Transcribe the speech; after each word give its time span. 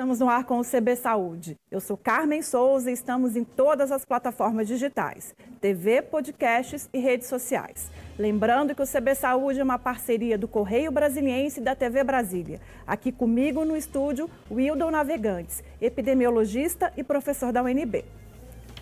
Estamos 0.00 0.18
no 0.18 0.30
ar 0.30 0.44
com 0.44 0.58
o 0.58 0.64
CB 0.64 0.96
Saúde. 0.96 1.58
Eu 1.70 1.78
sou 1.78 1.94
Carmen 1.94 2.40
Souza 2.40 2.90
e 2.90 2.94
estamos 2.94 3.36
em 3.36 3.44
todas 3.44 3.92
as 3.92 4.02
plataformas 4.02 4.66
digitais, 4.66 5.34
TV, 5.60 6.00
podcasts 6.00 6.88
e 6.90 6.98
redes 6.98 7.28
sociais. 7.28 7.90
Lembrando 8.18 8.74
que 8.74 8.80
o 8.80 8.86
CB 8.86 9.14
Saúde 9.14 9.60
é 9.60 9.62
uma 9.62 9.78
parceria 9.78 10.38
do 10.38 10.48
Correio 10.48 10.90
Brasiliense 10.90 11.60
e 11.60 11.62
da 11.62 11.74
TV 11.74 12.02
Brasília. 12.02 12.62
Aqui 12.86 13.12
comigo 13.12 13.62
no 13.62 13.76
estúdio, 13.76 14.30
Wildon 14.50 14.90
Navegantes, 14.90 15.62
epidemiologista 15.82 16.90
e 16.96 17.04
professor 17.04 17.52
da 17.52 17.62
UNB. 17.62 18.02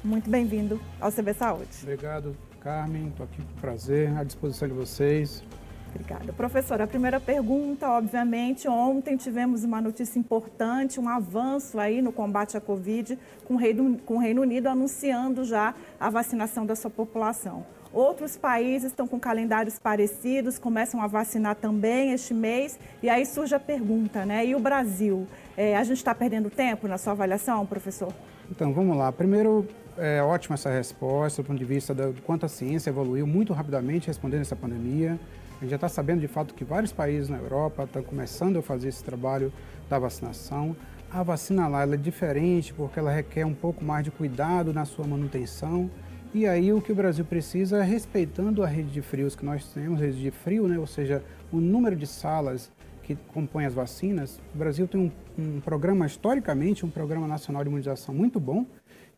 Muito 0.05 0.30
bem-vindo 0.30 0.80
ao 1.00 1.11
CB 1.11 1.35
Saúde. 1.35 1.71
Obrigado, 1.82 2.37
Carmen. 2.61 3.09
Estou 3.09 3.25
aqui 3.25 3.43
com 3.43 3.61
prazer, 3.61 4.16
à 4.16 4.23
disposição 4.23 4.69
de 4.69 4.75
vocês. 4.75 5.43
Obrigada. 5.91 6.32
Professora, 6.32 6.84
a 6.84 6.86
primeira 6.86 7.18
pergunta, 7.18 7.88
obviamente, 7.88 8.68
ontem 8.68 9.16
tivemos 9.16 9.64
uma 9.64 9.80
notícia 9.80 10.18
importante, 10.18 11.01
um 11.01 11.09
avanço 11.09 11.79
aí 11.79 12.02
no 12.02 12.12
combate 12.12 12.56
à 12.56 12.60
Covid, 12.60 13.19
com 13.45 13.55
o 13.55 13.56
Reino, 13.56 13.98
com 13.98 14.16
o 14.16 14.19
Reino 14.19 14.43
Unido 14.43 14.69
anunciando 14.69 15.45
já 15.45 15.74
a 15.98 16.10
vacinação 16.10 16.65
da 16.65 16.77
sua 16.77 16.91
população. 16.91 17.65
Outros 17.93 18.37
países 18.37 18.91
estão 18.91 19.09
com 19.09 19.19
calendários 19.19 19.79
parecidos, 19.79 20.59
começam 20.59 21.01
a 21.01 21.06
vacinar 21.06 21.56
também 21.56 22.12
este 22.12 22.34
mês, 22.34 22.79
e 23.02 23.09
aí 23.09 23.24
surge 23.24 23.55
a 23.55 23.60
pergunta, 23.60 24.27
né? 24.27 24.45
E 24.45 24.55
o 24.55 24.60
Brasil? 24.60 25.27
É, 25.57 25.74
a 25.74 25.82
gente 25.84 25.96
está 25.96 26.15
perdendo 26.15 26.51
tempo 26.51 26.87
na 26.87 26.98
sua 26.98 27.15
avaliação, 27.15 27.65
professor? 27.65 28.12
Então, 28.51 28.74
vamos 28.74 28.96
lá. 28.96 29.10
Primeiro, 29.10 29.66
é 29.96 30.23
ótima 30.23 30.55
essa 30.55 30.70
resposta 30.70 31.43
do 31.43 31.46
ponto 31.46 31.59
de 31.59 31.65
vista 31.65 31.95
do 31.95 32.20
quanto 32.23 32.45
a 32.46 32.48
ciência 32.48 32.91
evoluiu 32.91 33.27
muito 33.27 33.52
rapidamente 33.52 34.07
respondendo 34.07 34.43
essa 34.43 34.55
pandemia. 34.55 35.18
A 35.59 35.62
gente 35.62 35.71
já 35.71 35.77
está 35.77 35.89
sabendo 35.89 36.21
de 36.21 36.29
fato 36.29 36.55
que 36.55 36.62
vários 36.62 36.93
países 36.93 37.29
na 37.29 37.37
Europa 37.37 37.83
estão 37.83 38.01
começando 38.01 38.61
a 38.61 38.62
fazer 38.62 38.89
esse 38.89 39.03
trabalho 39.03 39.53
da 39.91 39.99
vacinação. 39.99 40.77
A 41.11 41.21
vacina 41.25 41.66
lá 41.66 41.83
é 41.83 41.97
diferente 41.97 42.73
porque 42.73 43.01
ela 43.01 43.10
requer 43.10 43.45
um 43.45 43.55
pouco 43.55 43.85
mais 43.85 44.05
de 44.05 44.13
cuidado 44.13 44.73
na 44.73 44.85
sua 44.85 45.05
manutenção. 45.05 45.91
E 46.32 46.47
aí 46.47 46.73
o 46.73 46.80
que 46.80 46.93
o 46.93 46.95
Brasil 46.95 47.24
precisa 47.24 47.79
é 47.79 47.82
respeitando 47.82 48.63
a 48.63 48.69
rede 48.69 48.91
de 48.91 49.02
frios 49.02 49.35
que 49.35 49.45
nós 49.45 49.66
temos, 49.73 49.99
rede 50.01 50.21
de 50.21 50.30
frio, 50.30 50.69
né? 50.69 50.79
ou 50.79 50.87
seja, 50.87 51.24
o 51.51 51.57
número 51.57 51.97
de 51.97 52.07
salas 52.07 52.71
que 53.02 53.16
compõem 53.35 53.66
as 53.66 53.75
vacinas. 53.75 54.41
O 54.54 54.59
Brasil 54.59 54.87
tem 54.87 55.01
um, 55.01 55.10
um 55.43 55.60
programa, 55.60 56.07
historicamente, 56.07 56.87
um 56.87 56.91
programa 56.91 57.27
nacional 57.27 57.65
de 57.65 57.69
imunização 57.69 58.15
muito 58.15 58.38
bom. 58.38 58.65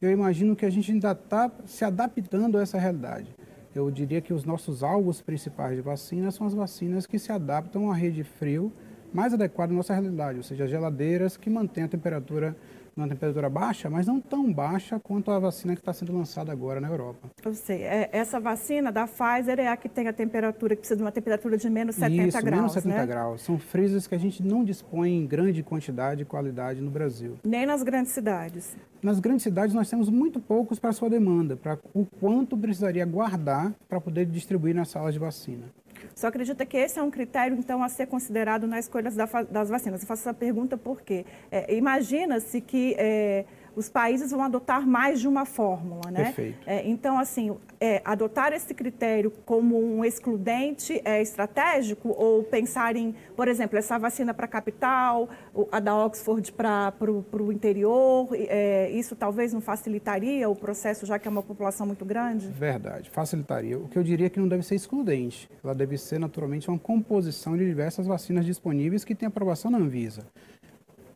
Eu 0.01 0.11
imagino 0.11 0.57
que 0.57 0.65
a 0.65 0.71
gente 0.71 0.91
ainda 0.91 1.13
está 1.13 1.51
se 1.67 1.85
adaptando 1.85 2.57
a 2.57 2.63
essa 2.63 2.79
realidade 2.79 3.40
eu 3.87 3.91
diria 3.91 4.21
que 4.21 4.33
os 4.33 4.45
nossos 4.45 4.83
alvos 4.83 5.21
principais 5.21 5.77
de 5.77 5.83
vacina 5.83 6.31
são 6.31 6.47
as 6.47 6.55
vacinas 6.55 7.07
que 7.07 7.19
se 7.19 7.33
adaptam 7.33 7.91
à 7.91 7.95
rede 7.95 8.23
frio 8.23 8.73
mais 9.13 9.35
adequada 9.35 9.73
à 9.73 9.77
nossa 9.77 9.93
realidade, 9.93 10.39
ou 10.39 10.45
seja, 10.45 10.67
geladeiras 10.67 11.37
que 11.37 11.51
mantêm 11.51 11.85
a 11.85 11.89
temperatura 11.89 12.57
uma 13.01 13.09
temperatura 13.09 13.49
baixa, 13.49 13.89
mas 13.91 14.07
não 14.07 14.21
tão 14.21 14.53
baixa 14.53 14.99
quanto 15.01 15.31
a 15.31 15.39
vacina 15.39 15.75
que 15.75 15.81
está 15.81 15.93
sendo 15.93 16.13
lançada 16.13 16.53
agora 16.53 16.81
na 16.81 16.89
Europa. 16.89 17.31
Eu 17.45 17.55
sei. 17.55 17.83
É, 17.83 18.09
essa 18.13 18.39
vacina 18.39 18.93
da 18.93 19.07
Pfizer 19.07 19.59
é 19.59 19.69
a 19.69 19.77
que 19.77 19.89
tem 19.89 20.09
a 20.09 20.13
temperatura, 20.13 20.75
que 20.75 20.81
precisa 20.81 20.97
de 20.97 21.03
uma 21.03 21.13
temperatura 21.13 21.57
de 21.57 21.69
menos 21.69 21.97
70 21.97 22.29
Isso, 22.29 22.43
graus, 22.43 22.57
menos 22.57 22.73
70 22.73 22.97
né? 22.97 23.07
graus. 23.07 23.43
São 23.43 23.59
freezers 23.59 24.07
que 24.07 24.15
a 24.15 24.19
gente 24.19 24.43
não 24.43 24.65
dispõe 24.65 25.13
em 25.13 25.27
grande 25.27 25.63
quantidade 25.63 26.23
e 26.23 26.25
qualidade 26.25 26.81
no 26.81 26.91
Brasil. 26.91 27.37
Nem 27.45 27.67
nas 27.67 27.83
grandes 27.83 28.13
cidades. 28.13 28.77
Nas 29.03 29.19
grandes 29.19 29.43
cidades 29.43 29.75
nós 29.75 29.89
temos 29.89 30.11
muito 30.11 30.39
poucos 30.41 30.79
para 30.79 30.91
a 30.91 30.93
sua 30.93 31.09
demanda, 31.09 31.57
para 31.57 31.79
o 31.95 32.05
quanto 32.05 32.57
precisaria 32.57 33.05
guardar 33.07 33.75
para 33.89 34.01
poder 34.01 34.27
distribuir 34.27 34.75
nas 34.75 34.89
salas 34.89 35.15
de 35.15 35.19
vacina. 35.19 35.65
Só 36.21 36.27
acredita 36.27 36.67
que 36.67 36.77
esse 36.77 36.99
é 36.99 37.03
um 37.03 37.11
critério, 37.11 37.57
então, 37.59 37.83
a 37.83 37.89
ser 37.89 38.07
considerado 38.07 38.67
na 38.67 38.79
escolha 38.79 39.11
das 39.11 39.71
vacinas. 39.71 40.03
Eu 40.03 40.07
faço 40.07 40.21
essa 40.21 40.35
pergunta 40.35 40.77
porque 40.77 41.25
é, 41.51 41.75
imagina-se 41.75 42.61
que 42.61 42.95
é, 42.99 43.47
os 43.81 43.89
países 43.89 44.31
vão 44.31 44.43
adotar 44.43 44.87
mais 44.87 45.21
de 45.21 45.27
uma 45.27 45.47
fórmula, 45.47 46.11
né? 46.11 46.25
Perfeito. 46.25 46.59
É, 46.67 46.87
então, 46.87 47.19
assim, 47.19 47.57
é, 47.81 48.03
adotar 48.05 48.53
esse 48.53 48.75
critério 48.75 49.33
como 49.47 49.79
um 49.83 50.05
excludente 50.05 51.01
é 51.03 51.23
estratégico 51.23 52.11
ou 52.11 52.45
pensar 52.45 52.95
em, 52.95 53.15
por 53.35 53.49
exemplo, 53.49 53.79
essa 53.79 53.99
vacina 53.99 54.35
para 54.35 54.45
a 54.45 54.49
capital, 54.49 55.31
a 55.73 55.81
da 55.81 55.97
Oxford 55.97 56.53
para 56.53 56.93
o 57.43 57.51
interior, 57.51 58.29
é, 58.35 58.91
isso 58.91 59.17
talvez 59.17 59.55
não 59.55 59.63
facilitaria 59.63 60.47
o 60.47 60.55
processo, 60.55 61.07
já 61.07 61.19
que 61.19 61.27
é 61.27 61.31
uma 61.31 61.43
população 61.43 61.87
muito 61.87 62.05
grande? 62.05 62.49
Verdade, 62.49 63.09
facilitaria. 63.09 63.79
O 63.79 63.89
que 63.89 63.99
eu 63.99 64.03
diria 64.03 64.27
é 64.27 64.31
que 64.31 64.39
não 64.39 64.47
deve 64.47 64.63
ser 64.63 64.75
excludente, 64.75 65.49
ela 65.65 65.75
deve 65.75 65.97
ser 65.97 66.21
naturalmente 66.21 66.69
uma 66.69 66.79
composição 66.79 67.57
de 67.57 67.65
diversas 67.65 68.07
vacinas 68.07 68.45
disponíveis 68.45 69.05
que 69.05 69.15
têm 69.15 69.27
aprovação 69.27 69.71
na 69.71 69.79
Anvisa 69.79 70.27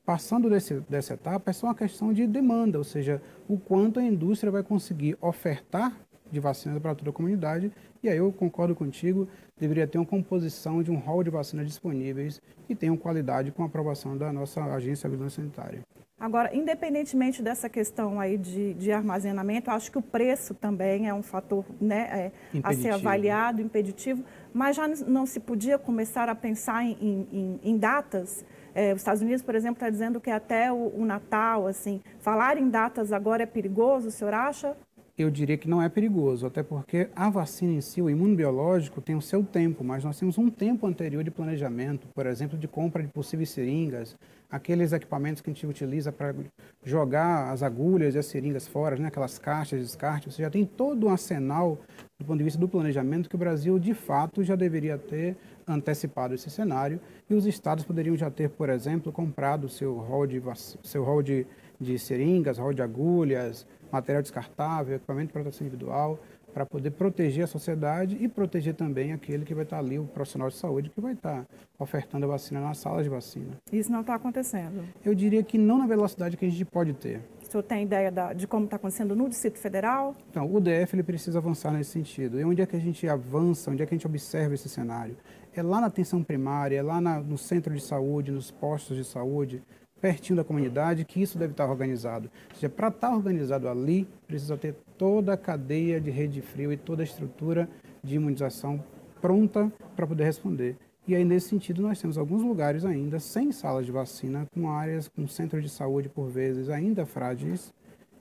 passando 0.04 0.50
desse, 0.50 0.80
dessa 0.88 1.14
etapa, 1.14 1.50
é 1.50 1.52
só 1.52 1.66
uma 1.68 1.74
questão 1.74 2.12
de 2.12 2.26
demanda, 2.26 2.78
ou 2.78 2.84
seja, 2.84 3.22
o 3.48 3.58
quanto 3.58 3.98
a 3.98 4.02
indústria 4.02 4.52
vai 4.52 4.62
conseguir 4.62 5.16
ofertar 5.20 5.96
de 6.30 6.40
vacinas 6.40 6.80
para 6.80 6.94
toda 6.94 7.10
a 7.10 7.12
comunidade. 7.12 7.72
E 8.02 8.08
aí 8.08 8.18
eu 8.18 8.30
concordo 8.32 8.74
contigo, 8.74 9.28
deveria 9.58 9.86
ter 9.86 9.98
uma 9.98 10.06
composição 10.06 10.82
de 10.82 10.90
um 10.90 10.96
hall 10.96 11.22
de 11.22 11.30
vacinas 11.30 11.66
disponíveis 11.66 12.40
que 12.66 12.74
tenham 12.74 12.96
qualidade 12.96 13.50
com 13.50 13.62
a 13.62 13.66
aprovação 13.66 14.16
da 14.16 14.32
nossa 14.32 14.62
agência 14.64 15.08
de 15.08 15.16
vigilância 15.16 15.42
sanitária. 15.42 15.80
Agora, 16.18 16.54
independentemente 16.54 17.42
dessa 17.42 17.68
questão 17.68 18.20
aí 18.20 18.38
de, 18.38 18.72
de 18.74 18.92
armazenamento, 18.92 19.70
acho 19.70 19.90
que 19.90 19.98
o 19.98 20.02
preço 20.02 20.54
também 20.54 21.08
é 21.08 21.12
um 21.12 21.22
fator 21.22 21.64
né, 21.80 22.32
é, 22.54 22.60
a 22.62 22.72
ser 22.72 22.90
avaliado, 22.90 23.60
impeditivo, 23.60 24.24
mas 24.54 24.76
já 24.76 24.86
não 24.88 25.26
se 25.26 25.40
podia 25.40 25.76
começar 25.76 26.28
a 26.28 26.34
pensar 26.34 26.84
em, 26.84 26.96
em, 27.32 27.60
em 27.62 27.76
datas 27.76 28.44
é, 28.74 28.92
os 28.92 29.00
Estados 29.00 29.22
Unidos, 29.22 29.42
por 29.42 29.54
exemplo, 29.54 29.76
está 29.76 29.88
dizendo 29.88 30.20
que 30.20 30.30
até 30.30 30.72
o, 30.72 30.92
o, 30.96 31.04
Natal, 31.04 31.66
assim, 31.68 32.02
falar 32.18 32.58
em 32.58 32.68
datas 32.68 33.12
agora 33.12 33.44
é 33.44 33.46
perigoso, 33.46 34.08
o 34.08 34.10
senhor 34.10 34.34
acha? 34.34 34.76
Eu 35.16 35.30
diria 35.30 35.56
que 35.56 35.68
não 35.68 35.80
é 35.80 35.88
perigoso, 35.88 36.44
até 36.44 36.60
porque 36.60 37.08
a 37.14 37.30
vacina 37.30 37.72
em 37.72 37.80
si, 37.80 38.02
o 38.02 38.10
imunobiológico, 38.10 39.00
tem 39.00 39.14
o 39.14 39.22
seu 39.22 39.44
tempo, 39.44 39.84
mas 39.84 40.02
nós 40.02 40.18
temos 40.18 40.36
um 40.38 40.50
tempo 40.50 40.88
anterior 40.88 41.22
de 41.22 41.30
planejamento, 41.30 42.08
por 42.12 42.26
exemplo, 42.26 42.58
de 42.58 42.66
compra 42.66 43.00
de 43.00 43.08
possíveis 43.08 43.50
seringas, 43.50 44.16
aqueles 44.50 44.92
equipamentos 44.92 45.40
que 45.40 45.48
a 45.48 45.52
gente 45.52 45.64
utiliza 45.66 46.10
para 46.10 46.34
jogar 46.82 47.52
as 47.52 47.62
agulhas 47.62 48.16
e 48.16 48.18
as 48.18 48.26
seringas 48.26 48.66
fora, 48.66 48.96
né, 48.96 49.06
aquelas 49.06 49.38
caixas 49.38 49.78
de 49.78 49.84
descarte, 49.84 50.32
você 50.32 50.42
já 50.42 50.50
tem 50.50 50.64
todo 50.64 51.06
um 51.06 51.10
arsenal 51.10 51.78
do 52.18 52.24
ponto 52.24 52.38
de 52.38 52.44
vista 52.44 52.58
do 52.58 52.68
planejamento 52.68 53.28
que 53.28 53.36
o 53.36 53.38
Brasil, 53.38 53.78
de 53.78 53.94
fato, 53.94 54.42
já 54.42 54.56
deveria 54.56 54.98
ter 54.98 55.36
antecipado 55.66 56.34
esse 56.34 56.50
cenário 56.50 57.00
e 57.30 57.34
os 57.34 57.46
estados 57.46 57.84
poderiam 57.84 58.16
já 58.16 58.30
ter, 58.30 58.50
por 58.50 58.68
exemplo, 58.68 59.12
comprado 59.12 59.68
seu 59.68 59.94
rol 59.94 60.26
de, 60.26 60.42
seu 60.82 61.04
rol 61.04 61.22
de, 61.22 61.46
de 61.80 61.98
seringas, 61.98 62.58
rol 62.58 62.72
de 62.72 62.82
agulhas, 62.82 63.66
material 63.90 64.22
descartável, 64.22 64.96
equipamento 64.96 65.28
de 65.28 65.32
proteção 65.32 65.66
individual, 65.66 66.18
para 66.54 66.64
poder 66.64 66.92
proteger 66.92 67.44
a 67.44 67.46
sociedade 67.48 68.16
e 68.20 68.28
proteger 68.28 68.74
também 68.74 69.12
aquele 69.12 69.44
que 69.44 69.52
vai 69.52 69.64
estar 69.64 69.78
ali, 69.78 69.98
o 69.98 70.04
profissional 70.04 70.48
de 70.48 70.54
saúde, 70.54 70.88
que 70.88 71.00
vai 71.00 71.12
estar 71.12 71.44
ofertando 71.76 72.26
a 72.26 72.28
vacina 72.28 72.60
nas 72.60 72.78
salas 72.78 73.02
de 73.02 73.10
vacina. 73.10 73.58
Isso 73.72 73.90
não 73.90 74.02
está 74.02 74.14
acontecendo? 74.14 74.84
Eu 75.04 75.16
diria 75.16 75.42
que 75.42 75.58
não 75.58 75.78
na 75.78 75.86
velocidade 75.86 76.36
que 76.36 76.46
a 76.46 76.48
gente 76.48 76.64
pode 76.64 76.94
ter. 76.94 77.20
O 77.42 77.50
senhor 77.50 77.62
tem 77.64 77.82
ideia 77.82 78.10
da, 78.10 78.32
de 78.32 78.46
como 78.46 78.66
está 78.66 78.76
acontecendo 78.76 79.16
no 79.16 79.28
Distrito 79.28 79.58
Federal? 79.58 80.14
Então, 80.30 80.52
o 80.52 80.60
DF 80.60 80.94
ele 80.94 81.02
precisa 81.02 81.38
avançar 81.38 81.72
nesse 81.72 81.90
sentido. 81.90 82.38
E 82.38 82.44
onde 82.44 82.62
é 82.62 82.66
que 82.66 82.76
a 82.76 82.80
gente 82.80 83.06
avança, 83.08 83.72
onde 83.72 83.82
é 83.82 83.86
que 83.86 83.94
a 83.94 83.96
gente 83.96 84.06
observa 84.06 84.54
esse 84.54 84.68
cenário? 84.68 85.16
É 85.52 85.62
lá 85.62 85.80
na 85.80 85.88
atenção 85.88 86.22
primária, 86.22 86.76
é 86.76 86.82
lá 86.82 87.00
na, 87.00 87.18
no 87.18 87.36
centro 87.36 87.74
de 87.74 87.82
saúde, 87.82 88.30
nos 88.30 88.50
postos 88.50 88.96
de 88.96 89.04
saúde, 89.04 89.62
pertinho 90.04 90.36
da 90.36 90.44
comunidade, 90.44 91.02
que 91.02 91.22
isso 91.22 91.38
deve 91.38 91.52
estar 91.52 91.66
organizado. 91.66 92.30
Ou 92.50 92.56
seja, 92.56 92.68
para 92.68 92.88
estar 92.88 93.10
organizado 93.10 93.66
ali, 93.66 94.06
precisa 94.26 94.54
ter 94.54 94.74
toda 94.98 95.32
a 95.32 95.36
cadeia 95.36 95.98
de 95.98 96.10
rede 96.10 96.34
de 96.34 96.42
frio 96.42 96.70
e 96.70 96.76
toda 96.76 97.02
a 97.02 97.04
estrutura 97.04 97.66
de 98.02 98.16
imunização 98.16 98.84
pronta 99.22 99.72
para 99.96 100.06
poder 100.06 100.24
responder. 100.24 100.76
E 101.08 101.14
aí, 101.14 101.24
nesse 101.24 101.48
sentido, 101.48 101.80
nós 101.80 101.98
temos 101.98 102.18
alguns 102.18 102.42
lugares 102.42 102.84
ainda 102.84 103.18
sem 103.18 103.50
salas 103.50 103.86
de 103.86 103.92
vacina, 103.92 104.46
com 104.52 104.70
áreas, 104.70 105.08
com 105.08 105.26
centros 105.26 105.62
de 105.62 105.70
saúde, 105.70 106.10
por 106.10 106.28
vezes, 106.28 106.68
ainda 106.68 107.06
frágeis, 107.06 107.72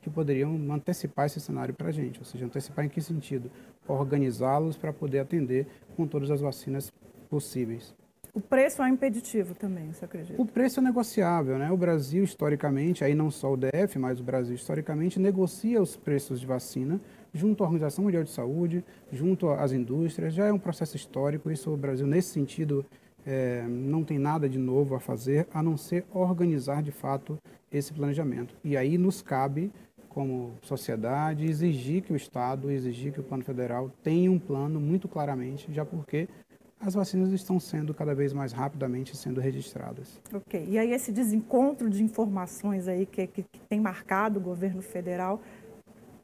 que 0.02 0.10
poderiam 0.10 0.56
antecipar 0.72 1.25
esse 1.25 1.42
cenário 1.42 1.74
para 1.74 1.90
a 1.90 1.92
gente. 1.92 2.18
Ou 2.18 2.24
seja, 2.24 2.46
antecipar 2.46 2.86
em 2.86 2.90
que 2.90 3.02
sentido? 3.02 3.52
Organizá-los 3.86 4.78
para 4.78 4.94
poder 4.94 5.19
atender 5.19 5.68
com 5.98 6.07
todas 6.07 6.31
as 6.31 6.40
vacinas 6.40 6.94
possíveis. 7.30 7.94
O 8.35 8.41
preço 8.41 8.81
é 8.81 8.89
impeditivo 8.89 9.53
também, 9.53 9.94
você 9.94 10.06
acredita? 10.06 10.41
O 10.41 10.45
preço 10.45 10.80
é 10.80 10.83
negociável, 10.83 11.59
né? 11.59 11.71
O 11.71 11.77
Brasil, 11.77 12.24
historicamente, 12.24 13.03
aí 13.03 13.13
não 13.13 13.30
só 13.30 13.53
o 13.53 13.56
DF, 13.56 14.00
mas 14.00 14.19
o 14.19 14.24
Brasil, 14.24 14.56
historicamente, 14.56 15.19
negocia 15.19 15.80
os 15.80 15.95
preços 15.95 16.39
de 16.39 16.47
vacina 16.47 17.00
junto 17.31 17.63
à 17.63 17.68
Organização 17.68 18.03
Mundial 18.06 18.24
de 18.24 18.31
Saúde, 18.31 18.83
junto 19.12 19.50
às 19.50 19.71
indústrias. 19.71 20.33
Já 20.33 20.47
é 20.47 20.51
um 20.51 20.57
processo 20.57 20.95
histórico, 20.95 21.51
isso 21.51 21.71
o 21.71 21.77
Brasil, 21.77 22.07
nesse 22.07 22.30
sentido, 22.30 22.83
é, 23.24 23.65
não 23.68 24.03
tem 24.03 24.18
nada 24.18 24.50
de 24.50 24.57
novo 24.57 24.95
a 24.95 25.00
fazer, 25.00 25.47
a 25.53 25.62
não 25.62 25.77
ser 25.77 26.03
organizar, 26.12 26.81
de 26.81 26.91
fato, 26.91 27.38
esse 27.71 27.94
planejamento. 27.94 28.56
E 28.63 28.75
aí 28.75 28.97
nos 28.97 29.21
cabe, 29.21 29.71
como 30.09 30.53
sociedade, 30.62 31.45
exigir 31.45 32.01
que 32.01 32.13
o 32.13 32.15
Estado, 32.15 32.71
exigir 32.71 33.12
que 33.12 33.19
o 33.19 33.24
plano 33.24 33.44
federal 33.44 33.91
tenha 34.03 34.31
um 34.31 34.39
plano 34.39 34.80
muito 34.80 35.07
claramente, 35.07 35.71
já 35.71 35.83
porque 35.83 36.27
as 36.85 36.94
vacinas 36.94 37.31
estão 37.31 37.59
sendo 37.59 37.94
cada 37.94 38.13
vez 38.13 38.33
mais 38.33 38.51
rapidamente 38.51 39.15
sendo 39.15 39.39
registradas. 39.39 40.19
Ok. 40.33 40.65
E 40.68 40.77
aí 40.77 40.91
esse 40.91 41.12
desencontro 41.12 41.89
de 41.89 42.03
informações 42.03 42.88
aí 42.88 43.06
que, 43.06 43.25
que, 43.27 43.44
que 43.44 43.59
tem 43.69 43.80
marcado 43.80 44.39
o 44.39 44.41
governo 44.41 44.81
federal 44.81 45.41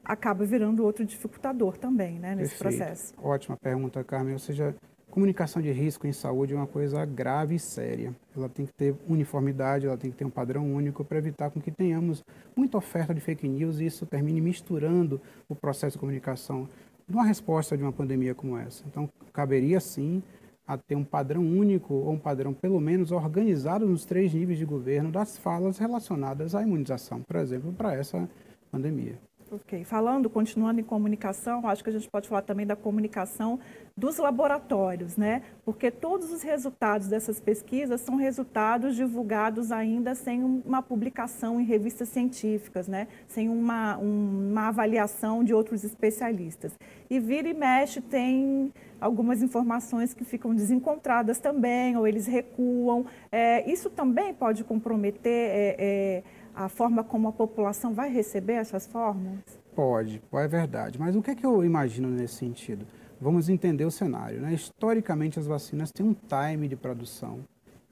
acaba 0.03 0.43
virando 0.43 0.83
outro 0.83 1.05
dificultador 1.05 1.77
também, 1.77 2.19
né, 2.19 2.35
nesse 2.35 2.57
Perfeito. 2.57 2.77
processo. 2.77 3.13
Ótima 3.21 3.55
pergunta, 3.55 4.03
Carmen. 4.03 4.33
Ou 4.33 4.39
seja, 4.39 4.75
comunicação 5.09 5.61
de 5.61 5.71
risco 5.71 6.07
em 6.07 6.11
saúde 6.11 6.53
é 6.53 6.57
uma 6.57 6.67
coisa 6.67 7.05
grave 7.05 7.55
e 7.55 7.59
séria. 7.59 8.13
Ela 8.35 8.49
tem 8.49 8.65
que 8.65 8.73
ter 8.73 8.95
uniformidade, 9.07 9.85
ela 9.85 9.97
tem 9.97 10.11
que 10.11 10.17
ter 10.17 10.25
um 10.25 10.29
padrão 10.29 10.73
único 10.73 11.05
para 11.05 11.19
evitar 11.19 11.49
com 11.51 11.61
que 11.61 11.71
tenhamos 11.71 12.23
muita 12.55 12.77
oferta 12.77 13.13
de 13.13 13.21
fake 13.21 13.47
news 13.47 13.79
e 13.79 13.85
isso 13.85 14.05
termine 14.05 14.41
misturando 14.41 15.21
o 15.47 15.55
processo 15.55 15.93
de 15.93 15.99
comunicação 15.99 16.67
numa 17.07 17.23
resposta 17.23 17.77
de 17.77 17.83
uma 17.83 17.93
pandemia 17.93 18.35
como 18.35 18.57
essa. 18.57 18.83
Então, 18.87 19.09
caberia 19.31 19.79
sim 19.79 20.21
a 20.69 20.77
ter 20.77 20.95
um 20.95 21.03
padrão 21.03 21.41
único 21.41 21.95
ou 21.95 22.11
um 22.11 22.19
padrão 22.19 22.53
pelo 22.53 22.79
menos 22.79 23.11
organizado 23.11 23.87
nos 23.87 24.05
três 24.05 24.31
níveis 24.31 24.59
de 24.59 24.65
governo 24.65 25.11
das 25.11 25.35
falas 25.35 25.79
relacionadas 25.79 26.53
à 26.53 26.61
imunização, 26.61 27.23
por 27.23 27.37
exemplo, 27.37 27.73
para 27.73 27.95
essa 27.95 28.29
pandemia. 28.71 29.17
Ok. 29.51 29.83
Falando, 29.83 30.29
continuando 30.29 30.79
em 30.79 30.83
comunicação, 30.83 31.67
acho 31.67 31.83
que 31.83 31.89
a 31.89 31.93
gente 31.93 32.07
pode 32.07 32.29
falar 32.29 32.43
também 32.43 32.67
da 32.67 32.75
comunicação 32.75 33.59
dos 33.99 34.17
laboratórios, 34.17 35.17
né? 35.17 35.43
Porque 35.65 35.91
todos 35.91 36.31
os 36.31 36.41
resultados 36.41 37.07
dessas 37.07 37.39
pesquisas 37.39 37.99
são 37.99 38.15
resultados 38.15 38.95
divulgados 38.95 39.71
ainda 39.71 40.15
sem 40.15 40.41
uma 40.41 40.81
publicação 40.81 41.59
em 41.59 41.65
revistas 41.65 42.07
científicas, 42.07 42.87
né? 42.87 43.07
Sem 43.27 43.49
uma, 43.49 43.97
uma 43.97 44.69
avaliação 44.69 45.43
de 45.43 45.53
outros 45.53 45.83
especialistas. 45.83 46.71
E 47.09 47.19
vira 47.19 47.49
e 47.49 47.53
mexe 47.53 47.99
tem 47.99 48.73
algumas 49.01 49.43
informações 49.43 50.13
que 50.13 50.23
ficam 50.23 50.55
desencontradas 50.55 51.39
também, 51.39 51.97
ou 51.97 52.07
eles 52.07 52.25
recuam. 52.25 53.05
É, 53.29 53.69
isso 53.69 53.89
também 53.89 54.33
pode 54.33 54.63
comprometer. 54.63 55.49
É, 55.51 55.75
é, 55.77 56.23
a 56.55 56.67
forma 56.67 57.03
como 57.03 57.27
a 57.27 57.31
população 57.31 57.93
vai 57.93 58.09
receber 58.11 58.53
essas 58.53 58.85
fórmulas? 58.85 59.39
Pode, 59.73 60.21
é 60.33 60.47
verdade. 60.47 60.99
Mas 60.99 61.15
o 61.15 61.21
que, 61.21 61.31
é 61.31 61.35
que 61.35 61.45
eu 61.45 61.63
imagino 61.63 62.09
nesse 62.09 62.35
sentido? 62.35 62.85
Vamos 63.21 63.49
entender 63.49 63.83
o 63.83 63.91
cenário. 63.91 64.39
Né? 64.39 64.53
Historicamente, 64.53 65.39
as 65.39 65.45
vacinas 65.45 65.91
têm 65.91 66.05
um 66.05 66.13
time 66.13 66.67
de 66.67 66.75
produção 66.75 67.39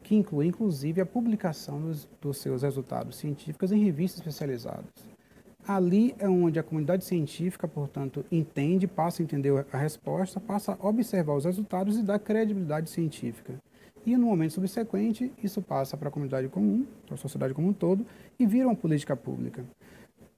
que 0.02 0.16
inclui, 0.16 0.48
inclusive, 0.48 1.02
a 1.02 1.06
publicação 1.06 1.82
dos, 1.82 2.08
dos 2.22 2.38
seus 2.38 2.62
resultados 2.62 3.18
científicos 3.18 3.74
em 3.74 3.84
revistas 3.84 4.20
especializadas. 4.20 4.86
Ali 5.68 6.16
é 6.18 6.30
onde 6.30 6.58
a 6.58 6.64
comunidade 6.64 7.04
científica, 7.04 7.68
portanto, 7.68 8.24
entende, 8.32 8.88
passa 8.88 9.22
a 9.22 9.26
entender 9.26 9.66
a 9.74 9.78
resposta, 9.78 10.40
passa 10.40 10.78
a 10.80 10.88
observar 10.88 11.36
os 11.36 11.44
resultados 11.44 11.98
e 11.98 12.04
dá 12.04 12.18
credibilidade 12.18 12.90
científica. 12.90 13.56
E 14.06 14.16
no 14.16 14.28
momento 14.28 14.54
subsequente, 14.54 15.34
isso 15.44 15.62
passa 15.62 15.98
para 15.98 16.08
a 16.08 16.12
comunidade 16.12 16.48
comum, 16.48 16.86
para 17.06 17.16
a 17.16 17.18
sociedade 17.18 17.54
como 17.54 17.68
um 17.68 17.74
todo, 17.74 18.06
e 18.40 18.46
vira 18.46 18.66
uma 18.66 18.76
política 18.76 19.18
pública. 19.18 19.66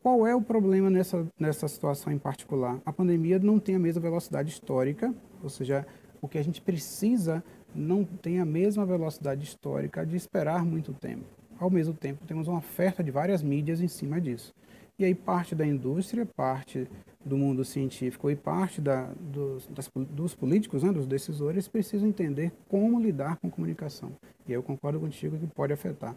Qual 0.01 0.25
é 0.25 0.33
o 0.33 0.41
problema 0.41 0.89
nessa, 0.89 1.27
nessa 1.37 1.67
situação 1.67 2.11
em 2.13 2.17
particular? 2.17 2.79
A 2.85 2.93
pandemia 2.93 3.37
não 3.37 3.59
tem 3.59 3.75
a 3.75 3.79
mesma 3.79 4.01
velocidade 4.01 4.49
histórica, 4.49 5.13
ou 5.43 5.49
seja, 5.49 5.85
o 6.21 6.27
que 6.27 6.37
a 6.37 6.43
gente 6.43 6.61
precisa 6.61 7.43
não 7.75 8.05
tem 8.05 8.39
a 8.39 8.45
mesma 8.45 8.85
velocidade 8.85 9.43
histórica 9.43 10.05
de 10.05 10.15
esperar 10.15 10.63
muito 10.63 10.93
tempo. 10.93 11.25
Ao 11.59 11.69
mesmo 11.69 11.93
tempo, 11.93 12.25
temos 12.25 12.47
uma 12.47 12.59
oferta 12.59 13.03
de 13.03 13.11
várias 13.11 13.43
mídias 13.43 13.81
em 13.81 13.89
cima 13.89 14.21
disso. 14.21 14.53
E 14.97 15.03
aí 15.03 15.13
parte 15.13 15.53
da 15.53 15.65
indústria, 15.65 16.25
parte 16.25 16.87
do 17.23 17.37
mundo 17.37 17.65
científico 17.65 18.31
e 18.31 18.37
parte 18.37 18.79
da, 18.79 19.11
dos, 19.19 19.67
das, 19.67 19.91
dos 19.93 20.33
políticos, 20.33 20.81
né, 20.81 20.93
dos 20.93 21.07
decisores, 21.07 21.67
precisam 21.67 22.07
entender 22.07 22.53
como 22.69 23.01
lidar 23.01 23.35
com 23.35 23.49
comunicação. 23.49 24.13
E 24.47 24.53
eu 24.53 24.63
concordo 24.63 24.97
contigo 24.97 25.37
que 25.37 25.47
pode 25.47 25.73
afetar. 25.73 26.15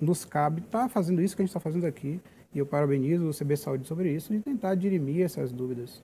Nos 0.00 0.24
cabe 0.24 0.60
estar 0.60 0.82
tá 0.82 0.88
fazendo 0.88 1.22
isso 1.22 1.34
que 1.34 1.42
a 1.42 1.44
gente 1.44 1.50
está 1.50 1.60
fazendo 1.60 1.86
aqui, 1.86 2.20
e 2.54 2.58
eu 2.58 2.66
parabenizo 2.66 3.28
o 3.28 3.34
CB 3.34 3.56
Saúde 3.56 3.86
sobre 3.86 4.12
isso, 4.12 4.32
de 4.32 4.40
tentar 4.40 4.74
dirimir 4.74 5.24
essas 5.24 5.52
dúvidas. 5.52 6.02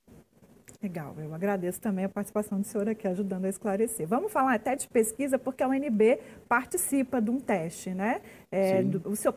Legal, 0.82 1.14
eu 1.18 1.34
agradeço 1.34 1.78
também 1.78 2.06
a 2.06 2.08
participação 2.08 2.58
do 2.58 2.66
senhor 2.66 2.88
aqui 2.88 3.06
ajudando 3.06 3.44
a 3.44 3.50
esclarecer. 3.50 4.08
Vamos 4.08 4.32
falar 4.32 4.54
até 4.54 4.74
de 4.74 4.88
pesquisa, 4.88 5.38
porque 5.38 5.62
a 5.62 5.68
UNB 5.68 6.18
participa 6.48 7.20
de 7.20 7.30
um 7.30 7.38
teste, 7.38 7.90
né? 7.90 8.22
É, 8.50 8.82
do, 8.82 9.10
o 9.10 9.14
senhor 9.14 9.34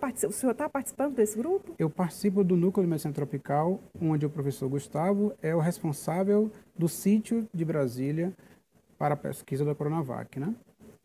está 0.52 0.70
participando 0.70 1.16
desse 1.16 1.38
grupo? 1.38 1.76
Eu 1.78 1.90
participo 1.90 2.46
do 2.46 2.56
Núcleo 2.56 2.86
de 2.86 2.90
Medicina 2.90 3.14
Tropical, 3.14 3.82
onde 4.02 4.26
o 4.26 4.30
professor 4.30 4.70
Gustavo 4.70 5.34
é 5.42 5.54
o 5.54 5.60
responsável 5.60 6.50
do 6.78 6.88
sítio 6.88 7.46
de 7.54 7.66
Brasília 7.66 8.32
para 8.98 9.16
a 9.16 9.18
pesquisa 9.18 9.66
da 9.66 9.76
Coronavac, 9.76 10.40
né? 10.40 10.56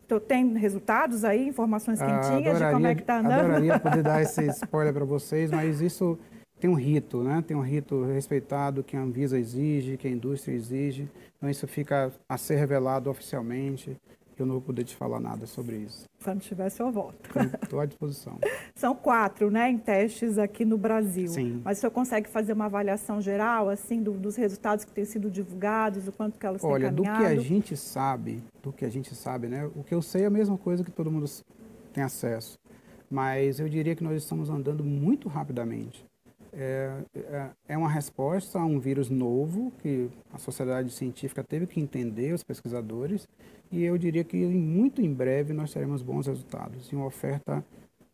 Então, 0.08 0.18
tem 0.18 0.56
resultados 0.56 1.22
aí, 1.22 1.46
informações 1.46 1.98
quentinhas 1.98 2.56
adoraria, 2.56 2.66
de 2.66 2.72
como 2.72 2.86
é 2.86 2.94
que 2.94 3.02
está 3.02 3.18
andando? 3.18 3.40
Adoraria 3.40 3.76
poder 3.78 4.02
dar 4.02 4.22
esse 4.22 4.42
spoiler 4.46 4.94
para 4.94 5.04
vocês, 5.04 5.50
mas 5.50 5.82
isso 5.82 6.18
tem 6.58 6.70
um 6.70 6.74
rito, 6.74 7.22
né? 7.22 7.44
Tem 7.46 7.54
um 7.54 7.60
rito 7.60 8.04
respeitado 8.04 8.82
que 8.82 8.96
a 8.96 9.00
Anvisa 9.02 9.38
exige, 9.38 9.98
que 9.98 10.08
a 10.08 10.10
indústria 10.10 10.54
exige. 10.54 11.10
Então 11.36 11.50
isso 11.50 11.68
fica 11.68 12.10
a 12.26 12.38
ser 12.38 12.56
revelado 12.56 13.10
oficialmente. 13.10 13.98
Eu 14.38 14.46
não 14.46 14.54
vou 14.54 14.62
poder 14.62 14.84
te 14.84 14.94
falar 14.94 15.20
nada 15.20 15.46
sobre 15.46 15.76
isso. 15.76 16.04
Quando 16.22 16.40
tiver, 16.40 16.68
eu 16.78 16.92
volto. 16.92 17.30
Estou 17.62 17.80
à 17.80 17.86
disposição. 17.86 18.38
São 18.74 18.94
quatro, 18.94 19.50
né, 19.50 19.70
em 19.70 19.78
testes 19.78 20.38
aqui 20.38 20.64
no 20.64 20.78
Brasil. 20.78 21.28
Sim. 21.28 21.60
Mas 21.64 21.78
o 21.78 21.80
senhor 21.80 21.90
consegue 21.90 22.28
fazer 22.28 22.52
uma 22.52 22.66
avaliação 22.66 23.20
geral, 23.20 23.68
assim, 23.68 24.02
do, 24.02 24.12
dos 24.12 24.36
resultados 24.36 24.84
que 24.84 24.92
têm 24.92 25.04
sido 25.04 25.30
divulgados, 25.30 26.06
o 26.06 26.12
quanto 26.12 26.38
que 26.38 26.46
elas 26.46 26.62
Olha, 26.62 26.88
têm 26.88 26.96
caminhado? 26.96 27.24
Olha, 27.24 27.36
do 27.36 27.40
que 27.40 27.40
a 27.40 27.44
gente 27.44 27.76
sabe, 27.76 28.42
do 28.62 28.72
que 28.72 28.84
a 28.84 28.90
gente 28.90 29.14
sabe, 29.14 29.48
né, 29.48 29.68
o 29.74 29.82
que 29.82 29.94
eu 29.94 30.02
sei 30.02 30.22
é 30.22 30.26
a 30.26 30.30
mesma 30.30 30.56
coisa 30.56 30.84
que 30.84 30.90
todo 30.90 31.10
mundo 31.10 31.26
tem 31.92 32.04
acesso. 32.04 32.58
Mas 33.10 33.58
eu 33.58 33.68
diria 33.68 33.96
que 33.96 34.04
nós 34.04 34.22
estamos 34.22 34.50
andando 34.50 34.84
muito 34.84 35.28
rapidamente 35.28 36.04
é, 36.52 36.92
é, 37.14 37.50
é 37.68 37.78
uma 37.78 37.88
resposta 37.88 38.58
a 38.58 38.64
um 38.64 38.78
vírus 38.78 39.10
novo 39.10 39.72
que 39.80 40.08
a 40.32 40.38
sociedade 40.38 40.90
científica 40.90 41.42
teve 41.42 41.66
que 41.66 41.80
entender, 41.80 42.32
os 42.32 42.42
pesquisadores, 42.42 43.28
e 43.70 43.84
eu 43.84 43.98
diria 43.98 44.24
que 44.24 44.36
muito 44.46 45.02
em 45.02 45.12
breve 45.12 45.52
nós 45.52 45.72
teremos 45.72 46.02
bons 46.02 46.26
resultados 46.26 46.90
e 46.90 46.96
uma 46.96 47.06
oferta 47.06 47.64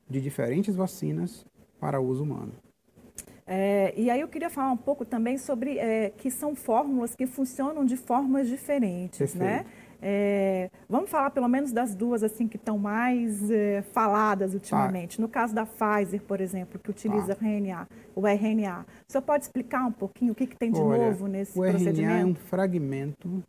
de 0.09 0.21
diferentes 0.21 0.75
vacinas 0.75 1.47
para 1.81 2.01
uso 2.01 2.23
humano. 2.23 2.53
É, 3.47 3.93
e 3.97 4.09
aí 4.09 4.21
eu 4.21 4.29
queria 4.29 4.49
falar 4.49 4.73
um 4.73 4.77
pouco 4.77 5.05
também 5.05 5.37
sobre 5.37 5.79
é, 5.79 6.11
que 6.11 6.31
são 6.31 6.55
fórmulas 6.55 7.15
que 7.15 7.27
funcionam 7.27 7.85
de 7.85 7.97
formas 7.97 8.49
diferentes, 8.49 9.19
Perfeito. 9.19 9.45
né? 9.45 9.67
É, 10.07 10.71
vamos 10.87 11.09
falar 11.09 11.31
pelo 11.31 11.49
menos 11.49 11.73
das 11.73 11.95
duas 11.95 12.23
assim 12.23 12.47
que 12.47 12.57
estão 12.57 12.77
mais 12.77 13.51
é, 13.51 13.81
faladas 13.81 14.53
ultimamente. 14.53 15.17
Tá. 15.17 15.23
No 15.23 15.29
caso 15.31 15.55
da 15.55 15.65
Pfizer, 15.65 16.21
por 16.21 16.43
exemplo, 16.43 16.79
que 16.79 16.91
utiliza 16.91 17.35
tá. 17.35 17.47
RNA, 17.47 17.89
o 18.15 18.27
RNA. 18.27 18.85
O 19.09 19.13
senhor 19.13 19.23
pode 19.23 19.45
explicar 19.45 19.87
um 19.87 19.93
pouquinho 19.93 20.33
o 20.33 20.35
que, 20.35 20.47
que 20.47 20.57
tem 20.57 20.71
de 20.71 20.79
Olha, 20.79 21.07
novo 21.07 21.27
nesse 21.27 21.59
o 21.59 21.63
procedimento? 21.63 22.01
O 22.01 22.03
RNA 22.03 22.21
é 22.21 22.25
um 22.27 22.35
fragmento 22.35 23.43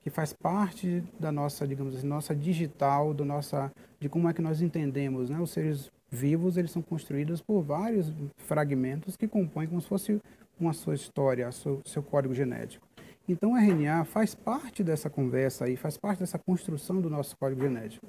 que 0.00 0.08
faz 0.08 0.32
parte 0.32 1.04
da 1.20 1.30
nossa, 1.30 1.68
digamos 1.68 1.94
assim, 1.94 2.06
nossa 2.06 2.34
digital, 2.34 3.12
do 3.12 3.24
nossa, 3.24 3.70
de 4.00 4.08
como 4.08 4.30
é 4.30 4.32
que 4.32 4.40
nós 4.40 4.62
entendemos, 4.62 5.28
né? 5.28 5.38
Os 5.38 5.50
seres 5.50 5.92
vivos, 6.10 6.56
eles 6.56 6.70
são 6.70 6.80
construídos 6.80 7.42
por 7.42 7.60
vários 7.60 8.10
fragmentos 8.38 9.14
que 9.14 9.28
compõem 9.28 9.66
como 9.66 9.80
se 9.80 9.88
fosse 9.88 10.18
uma 10.58 10.72
sua 10.72 10.94
história, 10.94 11.52
seu, 11.52 11.82
seu 11.84 12.02
código 12.02 12.34
genético. 12.34 12.86
Então, 13.28 13.52
o 13.52 13.56
RNA 13.56 14.04
faz 14.04 14.34
parte 14.34 14.82
dessa 14.82 15.08
conversa 15.08 15.64
aí, 15.64 15.76
faz 15.76 15.96
parte 15.96 16.20
dessa 16.20 16.38
construção 16.38 17.00
do 17.00 17.08
nosso 17.08 17.36
código 17.36 17.62
genético. 17.62 18.06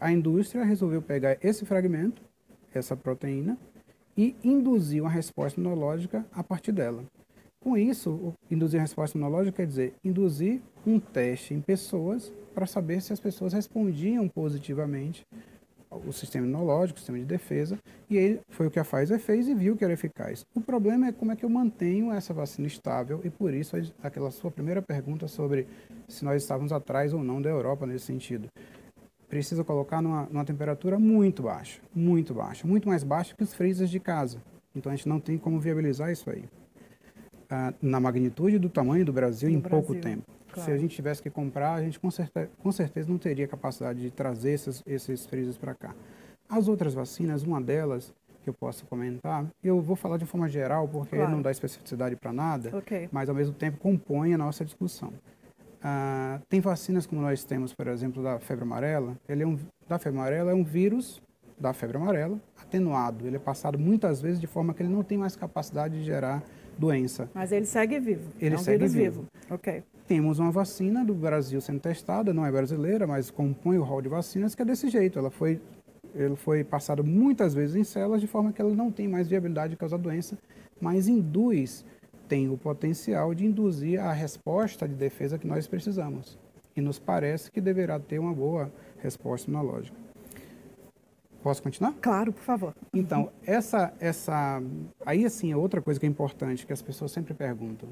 A 0.00 0.10
indústria 0.10 0.64
resolveu 0.64 1.02
pegar 1.02 1.36
esse 1.42 1.64
fragmento, 1.64 2.22
essa 2.72 2.96
proteína, 2.96 3.58
e 4.16 4.34
induzir 4.42 5.02
uma 5.02 5.10
resposta 5.10 5.60
imunológica 5.60 6.24
a 6.32 6.42
partir 6.42 6.72
dela. 6.72 7.04
Com 7.60 7.76
isso, 7.76 8.34
induzir 8.50 8.80
resposta 8.80 9.16
imunológica 9.16 9.56
quer 9.56 9.66
dizer 9.66 9.94
induzir 10.04 10.60
um 10.86 11.00
teste 11.00 11.54
em 11.54 11.60
pessoas 11.60 12.32
para 12.54 12.66
saber 12.66 13.00
se 13.00 13.12
as 13.12 13.20
pessoas 13.20 13.52
respondiam 13.52 14.28
positivamente 14.28 15.26
o 16.06 16.12
sistema 16.12 16.46
imunológico, 16.46 16.96
o 16.96 17.00
sistema 17.00 17.18
de 17.18 17.24
defesa, 17.24 17.78
e 18.08 18.18
aí 18.18 18.40
foi 18.48 18.66
o 18.66 18.70
que 18.70 18.78
a 18.78 18.84
Pfizer 18.84 19.18
fez 19.18 19.48
e 19.48 19.54
viu 19.54 19.76
que 19.76 19.84
era 19.84 19.92
eficaz. 19.92 20.44
O 20.54 20.60
problema 20.60 21.08
é 21.08 21.12
como 21.12 21.32
é 21.32 21.36
que 21.36 21.44
eu 21.44 21.48
mantenho 21.48 22.12
essa 22.12 22.34
vacina 22.34 22.66
estável, 22.66 23.20
e 23.24 23.30
por 23.30 23.52
isso 23.54 23.76
aquela 24.02 24.30
sua 24.30 24.50
primeira 24.50 24.82
pergunta 24.82 25.28
sobre 25.28 25.66
se 26.08 26.24
nós 26.24 26.42
estávamos 26.42 26.72
atrás 26.72 27.12
ou 27.12 27.22
não 27.22 27.40
da 27.40 27.50
Europa 27.50 27.86
nesse 27.86 28.06
sentido. 28.06 28.48
Precisa 29.28 29.64
colocar 29.64 30.00
numa, 30.00 30.28
numa 30.30 30.44
temperatura 30.44 30.98
muito 30.98 31.42
baixa, 31.42 31.80
muito 31.94 32.34
baixa, 32.34 32.66
muito 32.66 32.88
mais 32.88 33.02
baixa 33.02 33.34
que 33.34 33.42
os 33.42 33.54
freezers 33.54 33.90
de 33.90 33.98
casa. 33.98 34.38
Então 34.74 34.92
a 34.92 34.96
gente 34.96 35.08
não 35.08 35.20
tem 35.20 35.38
como 35.38 35.58
viabilizar 35.58 36.10
isso 36.10 36.28
aí. 36.30 36.44
Ah, 37.48 37.72
na 37.80 38.00
magnitude 38.00 38.58
do 38.58 38.68
tamanho 38.68 39.04
do 39.04 39.12
Brasil 39.12 39.48
em 39.48 39.58
Brasil. 39.58 39.82
pouco 39.82 40.00
tempo. 40.00 40.33
Claro. 40.54 40.70
Se 40.70 40.72
a 40.72 40.78
gente 40.78 40.94
tivesse 40.94 41.20
que 41.20 41.28
comprar, 41.28 41.74
a 41.74 41.82
gente 41.82 41.98
com 41.98 42.10
certeza, 42.10 42.48
com 42.62 42.70
certeza 42.70 43.10
não 43.10 43.18
teria 43.18 43.48
capacidade 43.48 44.00
de 44.00 44.10
trazer 44.10 44.52
esses, 44.52 44.82
esses 44.86 45.26
freezers 45.26 45.58
para 45.58 45.74
cá. 45.74 45.94
As 46.48 46.68
outras 46.68 46.94
vacinas, 46.94 47.42
uma 47.42 47.60
delas 47.60 48.12
que 48.42 48.50
eu 48.50 48.54
posso 48.54 48.84
comentar, 48.86 49.46
eu 49.62 49.80
vou 49.80 49.96
falar 49.96 50.18
de 50.18 50.26
forma 50.26 50.48
geral 50.48 50.86
porque 50.86 51.16
claro. 51.16 51.32
não 51.32 51.42
dá 51.42 51.50
especificidade 51.50 52.14
para 52.14 52.32
nada, 52.32 52.76
okay. 52.76 53.08
mas 53.10 53.28
ao 53.28 53.34
mesmo 53.34 53.54
tempo 53.54 53.78
compõe 53.78 54.34
a 54.34 54.38
nossa 54.38 54.64
discussão. 54.64 55.12
Ah, 55.82 56.40
tem 56.48 56.60
vacinas 56.60 57.06
como 57.06 57.20
nós 57.20 57.42
temos, 57.44 57.74
por 57.74 57.88
exemplo, 57.88 58.22
da 58.22 58.38
febre 58.38 58.64
amarela. 58.64 59.16
Ele 59.28 59.42
é 59.42 59.46
um, 59.46 59.58
da 59.88 59.98
febre 59.98 60.18
amarela 60.18 60.50
é 60.52 60.54
um 60.54 60.64
vírus 60.64 61.20
da 61.58 61.72
febre 61.72 61.96
amarela 61.96 62.40
atenuado. 62.60 63.26
Ele 63.26 63.36
é 63.36 63.38
passado 63.38 63.78
muitas 63.78 64.20
vezes 64.20 64.40
de 64.40 64.46
forma 64.46 64.72
que 64.72 64.82
ele 64.82 64.92
não 64.92 65.02
tem 65.02 65.18
mais 65.18 65.34
capacidade 65.34 65.98
de 65.98 66.04
gerar 66.04 66.42
doença. 66.78 67.28
Mas 67.34 67.52
ele 67.52 67.66
segue 67.66 67.98
vivo. 67.98 68.30
Ele 68.40 68.54
é 68.54 68.58
um 68.58 68.60
segue 68.60 68.86
vivo. 68.86 69.20
vivo. 69.20 69.26
Ok. 69.50 69.82
Temos 70.06 70.38
uma 70.38 70.50
vacina 70.50 71.04
do 71.04 71.14
Brasil 71.14 71.60
sendo 71.60 71.80
testada, 71.80 72.34
não 72.34 72.44
é 72.44 72.52
brasileira, 72.52 73.06
mas 73.06 73.30
compõe 73.30 73.78
o 73.78 73.82
rol 73.82 74.02
de 74.02 74.08
vacinas 74.08 74.54
que 74.54 74.60
é 74.60 74.64
desse 74.64 74.88
jeito. 74.90 75.18
Ela 75.18 75.30
foi, 75.30 75.60
ele 76.14 76.36
foi 76.36 76.62
passado 76.62 77.02
muitas 77.02 77.54
vezes 77.54 77.74
em 77.74 77.84
células 77.84 78.20
de 78.20 78.26
forma 78.26 78.52
que 78.52 78.60
ela 78.60 78.74
não 78.74 78.90
tem 78.90 79.08
mais 79.08 79.28
viabilidade 79.28 79.70
de 79.70 79.76
causar 79.76 79.96
doença, 79.96 80.36
mas 80.78 81.08
induz, 81.08 81.86
tem 82.28 82.50
o 82.50 82.56
potencial 82.58 83.34
de 83.34 83.46
induzir 83.46 83.98
a 83.98 84.12
resposta 84.12 84.86
de 84.86 84.94
defesa 84.94 85.38
que 85.38 85.46
nós 85.46 85.66
precisamos. 85.66 86.38
E 86.76 86.80
nos 86.80 86.98
parece 86.98 87.50
que 87.50 87.60
deverá 87.60 87.98
ter 87.98 88.18
uma 88.18 88.34
boa 88.34 88.70
resposta 88.98 89.48
imunológica. 89.50 89.96
Posso 91.44 91.62
continuar? 91.62 91.92
Claro, 92.00 92.32
por 92.32 92.42
favor. 92.42 92.74
Então, 92.90 93.30
essa, 93.46 93.92
essa, 94.00 94.62
aí 95.04 95.26
assim 95.26 95.52
é 95.52 95.56
outra 95.56 95.82
coisa 95.82 96.00
que 96.00 96.06
é 96.06 96.08
importante 96.08 96.66
que 96.66 96.72
as 96.72 96.80
pessoas 96.80 97.12
sempre 97.12 97.34
perguntam. 97.34 97.86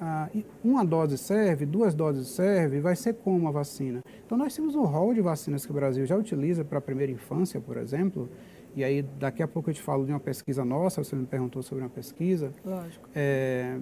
Ah, 0.00 0.30
uma 0.64 0.82
dose 0.86 1.18
serve, 1.18 1.66
duas 1.66 1.94
doses 1.94 2.28
serve, 2.28 2.80
vai 2.80 2.96
ser 2.96 3.12
como 3.12 3.46
a 3.46 3.50
vacina? 3.50 4.02
Então 4.24 4.38
nós 4.38 4.56
temos 4.56 4.74
um 4.74 4.84
rol 4.84 5.12
de 5.12 5.20
vacinas 5.20 5.66
que 5.66 5.70
o 5.70 5.74
Brasil 5.74 6.06
já 6.06 6.16
utiliza 6.16 6.64
para 6.64 6.78
a 6.78 6.80
primeira 6.80 7.12
infância, 7.12 7.60
por 7.60 7.76
exemplo, 7.76 8.26
e 8.74 8.82
aí 8.82 9.02
daqui 9.02 9.42
a 9.42 9.48
pouco 9.48 9.68
eu 9.68 9.74
te 9.74 9.82
falo 9.82 10.06
de 10.06 10.12
uma 10.12 10.20
pesquisa 10.20 10.64
nossa, 10.64 11.04
você 11.04 11.14
me 11.14 11.26
perguntou 11.26 11.62
sobre 11.62 11.84
uma 11.84 11.90
pesquisa, 11.90 12.54
Lógico. 12.64 13.06
é, 13.14 13.78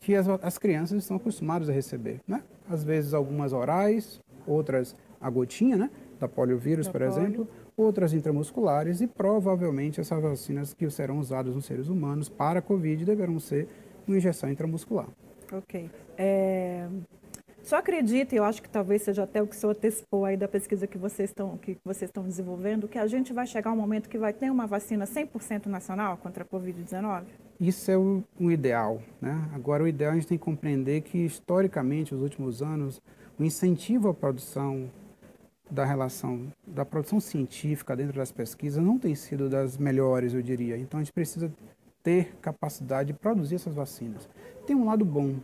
que 0.00 0.14
as, 0.14 0.26
as 0.26 0.56
crianças 0.56 1.02
estão 1.02 1.18
acostumadas 1.18 1.68
a 1.68 1.72
receber, 1.72 2.20
né? 2.26 2.42
Às 2.66 2.82
vezes 2.82 3.12
algumas 3.12 3.52
orais, 3.52 4.22
outras 4.46 4.96
a 5.20 5.28
gotinha, 5.28 5.76
né? 5.76 5.90
Da 6.18 6.26
poliovírus, 6.28 6.86
Da 6.86 6.92
por 6.92 7.00
polio. 7.00 7.16
exemplo, 7.16 7.48
outras 7.76 8.12
intramusculares 8.12 9.00
e 9.00 9.06
provavelmente 9.06 10.00
essas 10.00 10.20
vacinas 10.20 10.74
que 10.74 10.88
serão 10.90 11.18
usadas 11.18 11.54
nos 11.54 11.64
seres 11.64 11.88
humanos 11.88 12.28
para 12.28 12.58
a 12.58 12.62
Covid 12.62 13.04
deverão 13.04 13.38
ser 13.38 13.68
uma 14.06 14.16
injeção 14.16 14.50
intramuscular. 14.50 15.06
Ok. 15.52 15.90
É, 16.16 16.86
Só 17.62 17.76
acredita, 17.76 18.34
e 18.34 18.38
eu 18.38 18.44
acho 18.44 18.62
que 18.62 18.68
talvez 18.68 19.02
seja 19.02 19.24
até 19.24 19.42
o 19.42 19.46
que 19.46 19.54
o 19.54 19.58
senhor 19.58 19.72
antecipou 19.72 20.24
aí 20.24 20.36
da 20.36 20.48
pesquisa 20.48 20.86
que 20.86 20.96
vocês 20.96 21.28
estão, 21.30 21.56
que 21.58 21.76
vocês 21.84 22.08
estão 22.08 22.24
desenvolvendo, 22.24 22.88
que 22.88 22.98
a 22.98 23.06
gente 23.06 23.32
vai 23.32 23.46
chegar 23.46 23.70
um 23.72 23.76
momento 23.76 24.08
que 24.08 24.16
vai 24.16 24.32
ter 24.32 24.50
uma 24.50 24.66
vacina 24.66 25.04
100% 25.04 25.66
nacional 25.66 26.16
contra 26.16 26.44
a 26.44 26.46
Covid-19? 26.46 27.24
Isso 27.60 27.90
é 27.90 27.96
o, 27.98 28.22
o 28.40 28.50
ideal. 28.50 29.02
Né? 29.20 29.50
Agora, 29.54 29.82
o 29.82 29.88
ideal 29.88 30.12
a 30.12 30.14
gente 30.14 30.26
tem 30.26 30.38
que 30.38 30.44
compreender 30.44 31.02
que, 31.02 31.18
historicamente, 31.18 32.14
nos 32.14 32.22
últimos 32.22 32.62
anos, 32.62 33.02
o 33.38 33.44
incentivo 33.44 34.08
à 34.08 34.14
produção 34.14 34.90
da 35.70 35.84
relação 35.84 36.52
da 36.66 36.84
produção 36.84 37.20
científica 37.20 37.96
dentro 37.96 38.16
das 38.16 38.32
pesquisas 38.32 38.82
não 38.82 38.98
tem 38.98 39.14
sido 39.14 39.48
das 39.48 39.76
melhores, 39.76 40.32
eu 40.32 40.42
diria. 40.42 40.76
Então, 40.76 40.98
a 40.98 41.02
gente 41.02 41.12
precisa 41.12 41.52
ter 42.02 42.36
capacidade 42.40 43.12
de 43.12 43.18
produzir 43.18 43.56
essas 43.56 43.74
vacinas. 43.74 44.28
Tem 44.66 44.74
um 44.74 44.86
lado 44.86 45.04
bom. 45.04 45.36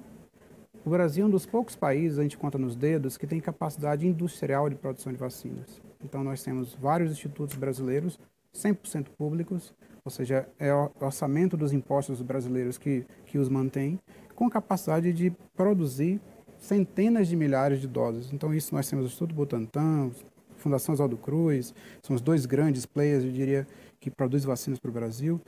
O 0.84 0.90
Brasil 0.90 1.24
é 1.24 1.28
um 1.28 1.30
dos 1.30 1.46
poucos 1.46 1.76
países, 1.76 2.18
a 2.18 2.22
gente 2.22 2.36
conta 2.36 2.58
nos 2.58 2.76
dedos, 2.76 3.16
que 3.16 3.26
tem 3.26 3.40
capacidade 3.40 4.06
industrial 4.06 4.68
de 4.68 4.76
produção 4.76 5.12
de 5.12 5.18
vacinas. 5.18 5.80
Então, 6.02 6.22
nós 6.22 6.42
temos 6.42 6.74
vários 6.74 7.12
institutos 7.12 7.56
brasileiros, 7.56 8.18
100% 8.54 9.06
públicos, 9.16 9.74
ou 10.04 10.10
seja, 10.10 10.46
é 10.58 10.72
o 10.72 10.90
orçamento 11.00 11.56
dos 11.56 11.72
impostos 11.72 12.20
brasileiros 12.20 12.76
que, 12.76 13.06
que 13.24 13.38
os 13.38 13.48
mantém, 13.48 13.98
com 14.34 14.50
capacidade 14.50 15.12
de 15.12 15.30
produzir 15.56 16.20
centenas 16.64 17.28
de 17.28 17.36
milhares 17.36 17.80
de 17.80 17.86
doses. 17.86 18.32
Então, 18.32 18.52
isso 18.54 18.74
nós 18.74 18.88
temos 18.88 19.04
o 19.04 19.08
Instituto 19.08 19.34
Butantan, 19.34 20.10
Fundação 20.56 20.94
Oswaldo 20.94 21.16
Cruz, 21.16 21.74
são 22.02 22.16
os 22.16 22.22
dois 22.22 22.46
grandes 22.46 22.86
players, 22.86 23.24
eu 23.24 23.30
diria, 23.30 23.66
que 24.00 24.10
produzem 24.10 24.46
vacinas 24.46 24.78
para 24.78 24.90
o 24.90 24.92
Brasil. 24.92 25.40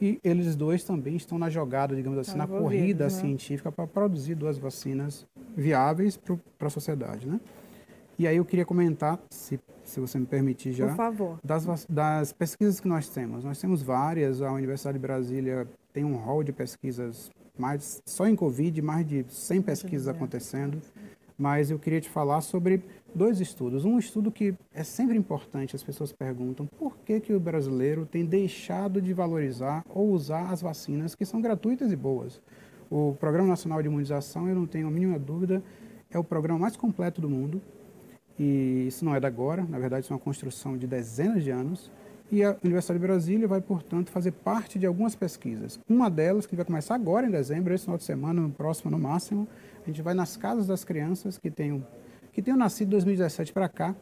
E 0.00 0.20
eles 0.22 0.54
dois 0.54 0.84
também 0.84 1.16
estão 1.16 1.38
na 1.38 1.48
jogada, 1.48 1.96
digamos 1.96 2.18
assim, 2.18 2.38
Estão 2.38 2.46
na 2.46 2.60
corrida 2.60 3.04
né? 3.04 3.10
científica 3.10 3.72
para 3.72 3.86
produzir 3.86 4.34
duas 4.34 4.58
vacinas 4.58 5.26
viáveis 5.56 6.16
para 6.16 6.68
a 6.68 6.70
sociedade, 6.70 7.26
né? 7.26 7.40
E 8.18 8.26
aí 8.26 8.36
eu 8.36 8.44
queria 8.44 8.64
comentar, 8.64 9.18
se, 9.30 9.58
se 9.84 10.00
você 10.00 10.18
me 10.18 10.26
permitir 10.26 10.72
já, 10.72 10.86
Por 10.86 10.96
favor. 10.96 11.38
das, 11.42 11.86
das 11.88 12.32
pesquisas 12.32 12.80
que 12.80 12.88
nós 12.88 13.08
temos. 13.08 13.44
Nós 13.44 13.60
temos 13.60 13.82
várias, 13.82 14.40
a 14.40 14.52
Universidade 14.52 14.98
de 14.98 15.02
Brasília 15.02 15.66
tem 15.92 16.04
um 16.04 16.16
rol 16.16 16.42
de 16.42 16.52
pesquisas, 16.52 17.30
mais, 17.58 18.02
só 18.06 18.26
em 18.26 18.36
Covid, 18.36 18.80
mais 18.82 19.06
de 19.06 19.24
100 19.28 19.62
pesquisas 19.62 20.08
é. 20.08 20.10
acontecendo. 20.10 20.80
Mas 21.38 21.70
eu 21.70 21.78
queria 21.78 22.00
te 22.00 22.08
falar 22.08 22.40
sobre 22.40 22.82
dois 23.14 23.40
estudos. 23.40 23.84
Um 23.84 23.98
estudo 23.98 24.30
que 24.30 24.54
é 24.72 24.82
sempre 24.82 25.16
importante, 25.16 25.76
as 25.76 25.82
pessoas 25.82 26.12
perguntam 26.12 26.66
por 26.66 26.96
que, 26.98 27.20
que 27.20 27.32
o 27.32 27.40
brasileiro 27.40 28.06
tem 28.06 28.24
deixado 28.24 29.00
de 29.00 29.12
valorizar 29.12 29.84
ou 29.88 30.10
usar 30.10 30.50
as 30.50 30.62
vacinas 30.62 31.14
que 31.14 31.24
são 31.24 31.40
gratuitas 31.40 31.92
e 31.92 31.96
boas. 31.96 32.40
O 32.90 33.16
Programa 33.18 33.48
Nacional 33.48 33.82
de 33.82 33.88
Imunização, 33.88 34.48
eu 34.48 34.54
não 34.54 34.66
tenho 34.66 34.86
a 34.86 34.90
mínima 34.90 35.18
dúvida, 35.18 35.62
é 36.10 36.18
o 36.18 36.24
programa 36.24 36.60
mais 36.60 36.76
completo 36.76 37.20
do 37.20 37.28
mundo. 37.28 37.60
E 38.38 38.84
isso 38.86 39.04
não 39.04 39.14
é 39.14 39.20
da 39.20 39.28
agora, 39.28 39.64
na 39.64 39.78
verdade, 39.78 40.04
isso 40.04 40.12
é 40.12 40.16
uma 40.16 40.22
construção 40.22 40.76
de 40.76 40.86
dezenas 40.86 41.42
de 41.42 41.50
anos. 41.50 41.90
E 42.30 42.42
a 42.42 42.56
Universidade 42.64 42.98
de 42.98 43.06
Brasília 43.06 43.46
vai, 43.46 43.60
portanto, 43.60 44.10
fazer 44.10 44.32
parte 44.32 44.78
de 44.78 44.86
algumas 44.86 45.14
pesquisas. 45.14 45.78
Uma 45.88 46.10
delas, 46.10 46.44
que 46.44 46.56
vai 46.56 46.64
começar 46.64 46.96
agora 46.96 47.26
em 47.26 47.30
dezembro, 47.30 47.72
esse 47.72 47.84
final 47.84 47.96
de 47.96 48.02
semana, 48.02 48.40
no 48.40 48.50
próximo 48.50 48.90
no 48.90 48.98
máximo, 48.98 49.46
a 49.84 49.86
gente 49.86 50.02
vai 50.02 50.12
nas 50.12 50.36
casas 50.36 50.66
das 50.66 50.82
crianças 50.82 51.38
que 51.38 51.50
tenham, 51.50 51.86
que 52.32 52.42
tenham 52.42 52.58
nascido 52.58 52.88
de 52.88 52.92
2017 52.92 53.52
para 53.52 53.68
cá, 53.68 53.94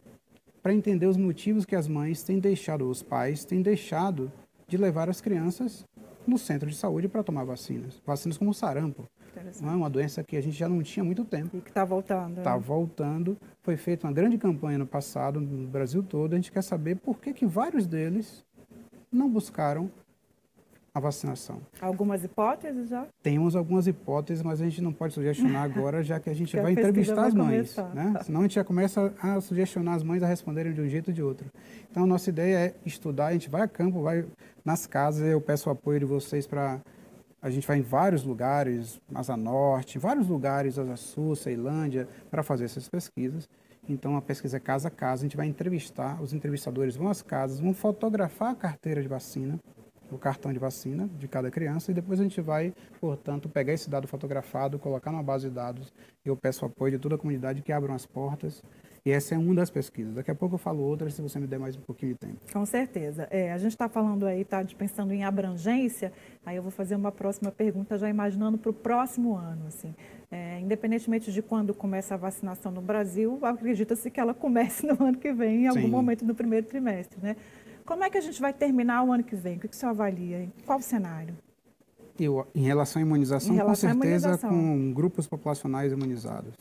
para 0.63 0.73
entender 0.73 1.05
os 1.05 1.17
motivos 1.17 1.65
que 1.65 1.75
as 1.75 1.87
mães 1.87 2.23
têm 2.23 2.39
deixado, 2.39 2.89
os 2.89 3.03
pais 3.03 3.45
têm 3.45 3.61
deixado 3.61 4.31
de 4.67 4.77
levar 4.77 5.07
as 5.07 5.21
crianças 5.21 5.85
no 6.25 6.39
centro 6.39 6.67
de 6.67 6.75
saúde 6.75 7.07
para 7.07 7.21
tomar 7.21 7.43
vacinas. 7.43 8.01
Vacinas 8.03 8.39
como 8.39 8.49
o 8.49 8.53
sarampo. 8.53 9.07
Não 9.61 9.71
é 9.71 9.75
uma 9.75 9.89
doença 9.89 10.23
que 10.23 10.35
a 10.37 10.41
gente 10.41 10.57
já 10.57 10.67
não 10.69 10.81
tinha 10.83 11.03
muito 11.03 11.23
tempo 11.25 11.57
E 11.57 11.61
que 11.61 11.69
está 11.69 11.83
voltando. 11.85 12.37
está 12.39 12.55
né? 12.55 12.63
voltando. 12.65 13.37
Foi 13.61 13.77
feita 13.77 14.07
uma 14.07 14.13
grande 14.13 14.37
campanha 14.37 14.77
no 14.77 14.85
passado, 14.87 15.39
no 15.39 15.67
Brasil 15.67 16.03
todo. 16.03 16.33
A 16.33 16.35
gente 16.35 16.51
quer 16.51 16.61
saber 16.63 16.95
por 16.97 17.19
que, 17.19 17.33
que 17.33 17.45
vários 17.45 17.85
deles 17.87 18.43
não 19.11 19.29
buscaram 19.29 19.89
a 20.93 20.99
vacinação. 20.99 21.59
Algumas 21.81 22.23
hipóteses 22.23 22.87
já? 22.87 23.05
Temos 23.21 23.53
algumas 23.53 23.85
hipóteses, 23.85 24.41
mas 24.41 24.61
a 24.61 24.63
gente 24.63 24.81
não 24.81 24.93
pode 24.93 25.13
sugestionar 25.13 25.63
agora, 25.69 26.01
já 26.01 26.21
que 26.21 26.29
a 26.29 26.33
gente 26.33 26.51
Que 26.51 26.59
a 26.59 26.61
vai 26.63 26.73
pesquisa 26.73 26.89
entrevistar 26.89 27.15
vai 27.15 27.27
as 27.27 27.33
mães. 27.33 27.73
começar. 27.75 27.93
Né? 27.93 28.13
Senão 28.23 28.39
a 28.39 28.43
gente 28.43 28.55
já 28.55 28.63
começa 28.63 29.13
a 29.21 29.41
sugestionar 29.41 29.95
as 29.95 30.03
mães 30.03 30.23
a 30.23 30.27
responderem 30.27 30.71
de 30.73 30.79
um 30.79 30.87
jeito 30.87 31.09
ou 31.09 31.13
de 31.13 31.21
outro. 31.21 31.47
Então, 31.91 32.03
a 32.03 32.07
nossa 32.07 32.29
ideia 32.29 32.67
é 32.67 32.73
estudar, 32.85 33.27
a 33.27 33.33
gente 33.33 33.49
vai 33.49 33.61
a 33.61 33.67
campo, 33.67 34.01
vai 34.01 34.25
nas 34.63 34.87
casas, 34.87 35.27
eu 35.27 35.41
peço 35.41 35.67
o 35.69 35.71
apoio 35.71 35.99
de 35.99 36.05
vocês 36.05 36.47
para... 36.47 36.79
A 37.45 37.49
gente 37.51 37.67
vai 37.67 37.77
em 37.77 37.83
vários 37.83 38.23
lugares, 38.23 38.99
Asa 39.13 39.37
Norte, 39.37 39.99
vários 39.99 40.27
lugares, 40.27 40.79
Asa 40.79 40.95
Sul, 40.95 41.35
Ceilândia, 41.35 42.07
para 42.31 42.41
fazer 42.41 42.65
essas 42.65 42.89
pesquisas. 42.89 43.47
Então, 43.87 44.17
a 44.17 44.21
pesquisa 44.23 44.57
é 44.57 44.59
casa 44.59 44.87
a 44.87 44.91
casa, 44.91 45.21
a 45.21 45.25
gente 45.25 45.37
vai 45.37 45.45
entrevistar, 45.45 46.19
os 46.23 46.33
entrevistadores 46.33 46.95
vão 46.95 47.07
às 47.07 47.21
casas, 47.21 47.59
vão 47.59 47.71
fotografar 47.71 48.49
a 48.49 48.55
carteira 48.55 48.99
de 48.99 49.07
vacina, 49.07 49.59
o 50.11 50.17
cartão 50.17 50.51
de 50.51 50.57
vacina 50.57 51.07
de 51.19 51.27
cada 51.27 51.51
criança 51.51 51.91
e 51.91 51.93
depois 51.93 52.19
a 52.19 52.23
gente 52.23 52.41
vai, 52.41 52.73
portanto, 52.99 53.47
pegar 53.47 53.73
esse 53.73 53.91
dado 53.91 54.07
fotografado, 54.07 54.79
colocar 54.79 55.11
numa 55.11 55.21
base 55.21 55.47
de 55.47 55.53
dados 55.53 55.93
eu 56.25 56.35
peço 56.35 56.65
o 56.65 56.67
apoio 56.67 56.93
de 56.93 56.97
toda 56.97 57.13
a 57.13 57.17
comunidade 57.19 57.61
que 57.61 57.71
abram 57.71 57.93
as 57.93 58.07
portas. 58.07 58.63
E 59.05 59.11
essa 59.11 59.35
é 59.35 59.37
uma 59.37 59.53
das 59.53 59.69
pesquisas. 59.69 60.15
Daqui 60.15 60.31
a 60.31 60.35
pouco 60.35 60.55
eu 60.55 60.57
falo 60.57 60.81
outras 60.81 61.13
se 61.13 61.21
você 61.21 61.37
me 61.37 61.45
der 61.45 61.59
mais 61.59 61.77
um 61.77 61.81
pouquinho 61.81 62.13
de 62.13 62.17
tempo. 62.17 62.37
Com 62.51 62.65
certeza. 62.65 63.27
É, 63.29 63.51
a 63.51 63.57
gente 63.59 63.73
está 63.73 63.87
falando 63.87 64.25
aí, 64.25 64.41
está 64.41 64.65
pensando 64.75 65.13
em 65.13 65.23
abrangência, 65.23 66.11
aí 66.43 66.55
eu 66.55 66.63
vou 66.63 66.71
fazer 66.71 66.95
uma 66.95 67.11
próxima 67.11 67.51
pergunta, 67.51 67.99
já 67.99 68.09
imaginando 68.09 68.57
para 68.57 68.71
o 68.71 68.73
próximo 68.73 69.35
ano. 69.35 69.67
Assim. 69.67 69.93
É, 70.31 70.59
independentemente 70.59 71.31
de 71.31 71.43
quando 71.43 71.71
começa 71.71 72.15
a 72.15 72.17
vacinação 72.17 72.71
no 72.71 72.81
Brasil, 72.81 73.37
acredita-se 73.43 74.09
que 74.09 74.19
ela 74.19 74.33
comece 74.33 74.87
no 74.87 75.05
ano 75.05 75.19
que 75.19 75.31
vem, 75.31 75.65
em 75.65 75.67
algum 75.67 75.81
Sim. 75.81 75.87
momento 75.87 76.25
no 76.25 76.33
primeiro 76.33 76.65
trimestre. 76.65 77.19
Né? 77.21 77.35
Como 77.85 78.03
é 78.03 78.09
que 78.09 78.17
a 78.17 78.21
gente 78.21 78.41
vai 78.41 78.53
terminar 78.53 79.03
o 79.03 79.13
ano 79.13 79.23
que 79.23 79.35
vem? 79.35 79.57
O 79.57 79.59
que 79.59 79.67
que 79.67 79.75
o 79.75 79.77
senhor 79.77 79.91
avalia? 79.91 80.41
Em 80.41 80.51
qual 80.65 80.81
cenário? 80.81 81.37
Eu, 82.19 82.47
em 82.55 82.63
relação 82.63 82.99
à 82.99 83.05
imunização, 83.05 83.53
relação 83.53 83.89
com 83.91 84.01
certeza 84.01 84.29
imunização. 84.29 84.49
com 84.49 84.93
grupos 84.93 85.27
populacionais 85.27 85.91
imunizados, 85.91 86.55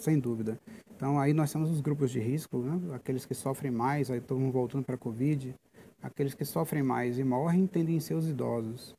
sem 0.00 0.18
dúvida. 0.18 0.58
Então, 0.96 1.18
aí 1.18 1.32
nós 1.32 1.52
temos 1.52 1.70
os 1.70 1.80
grupos 1.80 2.10
de 2.10 2.20
risco, 2.20 2.58
né? 2.58 2.94
aqueles 2.94 3.24
que 3.24 3.34
sofrem 3.34 3.70
mais, 3.70 4.10
aí 4.10 4.18
estamos 4.18 4.52
voltando 4.52 4.84
para 4.84 4.96
a 4.96 4.98
Covid, 4.98 5.54
aqueles 6.02 6.34
que 6.34 6.44
sofrem 6.44 6.82
mais 6.82 7.18
e 7.18 7.24
morrem 7.24 7.66
tendem 7.66 7.96
a 7.96 8.00
ser 8.00 8.14
os 8.14 8.28
idosos. 8.28 8.94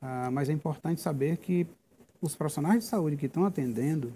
Ah, 0.00 0.30
mas 0.30 0.48
é 0.48 0.52
importante 0.52 1.00
saber 1.00 1.36
que 1.36 1.66
os 2.20 2.34
profissionais 2.34 2.80
de 2.80 2.88
saúde 2.88 3.16
que 3.16 3.26
estão 3.26 3.44
atendendo, 3.44 4.12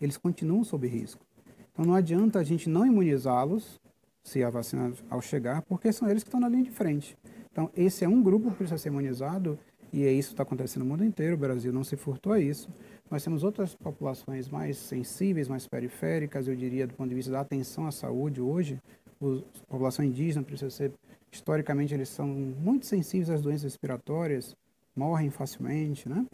eles 0.00 0.16
continuam 0.16 0.64
sob 0.64 0.86
risco. 0.86 1.24
Então, 1.72 1.84
não 1.84 1.94
adianta 1.94 2.38
a 2.38 2.44
gente 2.44 2.68
não 2.68 2.86
imunizá-los, 2.86 3.80
se 4.22 4.42
a 4.44 4.50
vacina 4.50 4.92
ao 5.08 5.20
chegar, 5.20 5.62
porque 5.62 5.92
são 5.92 6.08
eles 6.08 6.22
que 6.22 6.28
estão 6.28 6.40
na 6.40 6.48
linha 6.48 6.64
de 6.64 6.70
frente. 6.70 7.16
Então, 7.50 7.70
esse 7.76 8.04
é 8.04 8.08
um 8.08 8.22
grupo 8.22 8.50
que 8.50 8.56
precisa 8.56 8.78
ser 8.78 8.88
imunizado 8.88 9.58
E 9.92 10.04
é 10.04 10.12
isso 10.12 10.28
que 10.28 10.34
está 10.34 10.44
acontecendo 10.44 10.84
no 10.84 10.88
mundo 10.90 11.04
inteiro, 11.04 11.34
o 11.34 11.38
Brasil 11.38 11.72
não 11.72 11.82
se 11.82 11.96
furtou 11.96 12.32
a 12.32 12.38
isso. 12.38 12.68
Nós 13.10 13.24
temos 13.24 13.42
outras 13.42 13.74
populações 13.74 14.48
mais 14.48 14.76
sensíveis, 14.76 15.48
mais 15.48 15.66
periféricas, 15.66 16.46
eu 16.46 16.54
diria, 16.54 16.86
do 16.86 16.94
ponto 16.94 17.08
de 17.08 17.14
vista 17.16 17.32
da 17.32 17.40
atenção 17.40 17.86
à 17.86 17.90
saúde 17.90 18.40
hoje. 18.40 18.78
a 19.20 19.66
população 19.66 20.04
indígena 20.04 20.44
precisa 20.44 20.70
ser, 20.70 20.92
historicamente, 21.30 21.92
eles 21.92 22.08
são 22.08 22.28
muito 22.28 22.86
sensíveis 22.86 23.28
às 23.28 23.42
doenças 23.42 23.64
respiratórias, 23.64 24.54
morrem 24.94 25.28
facilmente, 25.28 26.08
né? 26.08 26.24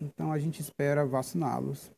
Então 0.00 0.32
a 0.32 0.38
gente 0.38 0.60
espera 0.60 1.04
vaciná-los, 1.04 1.92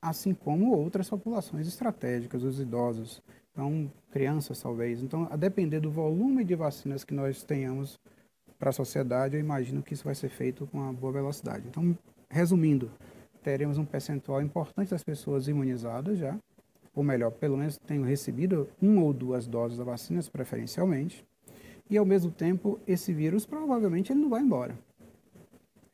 assim 0.00 0.32
como 0.32 0.72
outras 0.72 1.08
populações 1.08 1.68
estratégicas, 1.68 2.42
os 2.42 2.58
idosos, 2.58 3.22
então 3.52 3.90
crianças 4.10 4.60
talvez. 4.60 5.02
Então, 5.02 5.28
a 5.30 5.36
depender 5.36 5.80
do 5.80 5.90
volume 5.90 6.44
de 6.44 6.54
vacinas 6.54 7.04
que 7.04 7.12
nós 7.12 7.42
tenhamos 7.42 8.00
para 8.58 8.70
a 8.70 8.72
sociedade, 8.72 9.36
eu 9.36 9.40
imagino 9.40 9.82
que 9.82 9.92
isso 9.92 10.04
vai 10.04 10.14
ser 10.14 10.30
feito 10.30 10.66
com 10.66 10.78
uma 10.78 10.92
boa 10.92 11.12
velocidade. 11.12 11.68
Então, 11.68 11.96
resumindo, 12.30 12.90
teremos 13.46 13.78
um 13.78 13.84
percentual 13.84 14.42
importante 14.42 14.90
das 14.90 15.04
pessoas 15.04 15.46
imunizadas 15.46 16.18
já, 16.18 16.36
ou 16.92 17.04
melhor, 17.04 17.30
pelo 17.30 17.56
menos 17.56 17.78
tenham 17.78 18.02
recebido 18.02 18.68
uma 18.82 19.00
ou 19.02 19.12
duas 19.12 19.46
doses 19.46 19.78
da 19.78 19.84
vacina, 19.84 20.20
preferencialmente, 20.32 21.24
e 21.88 21.96
ao 21.96 22.04
mesmo 22.04 22.32
tempo 22.32 22.80
esse 22.88 23.12
vírus 23.12 23.46
provavelmente 23.46 24.10
ele 24.12 24.18
não 24.18 24.28
vai 24.28 24.42
embora. 24.42 24.76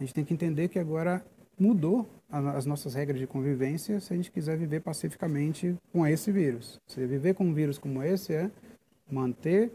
A 0.00 0.02
gente 0.02 0.14
tem 0.14 0.24
que 0.24 0.32
entender 0.32 0.68
que 0.68 0.78
agora 0.78 1.22
mudou 1.60 2.08
as 2.30 2.64
nossas 2.64 2.94
regras 2.94 3.20
de 3.20 3.26
convivência 3.26 4.00
se 4.00 4.14
a 4.14 4.16
gente 4.16 4.32
quiser 4.32 4.56
viver 4.56 4.80
pacificamente 4.80 5.76
com 5.92 6.06
esse 6.06 6.32
vírus. 6.32 6.80
Se 6.86 7.06
viver 7.06 7.34
com 7.34 7.44
um 7.44 7.52
vírus 7.52 7.76
como 7.76 8.02
esse 8.02 8.32
é 8.32 8.50
manter 9.10 9.70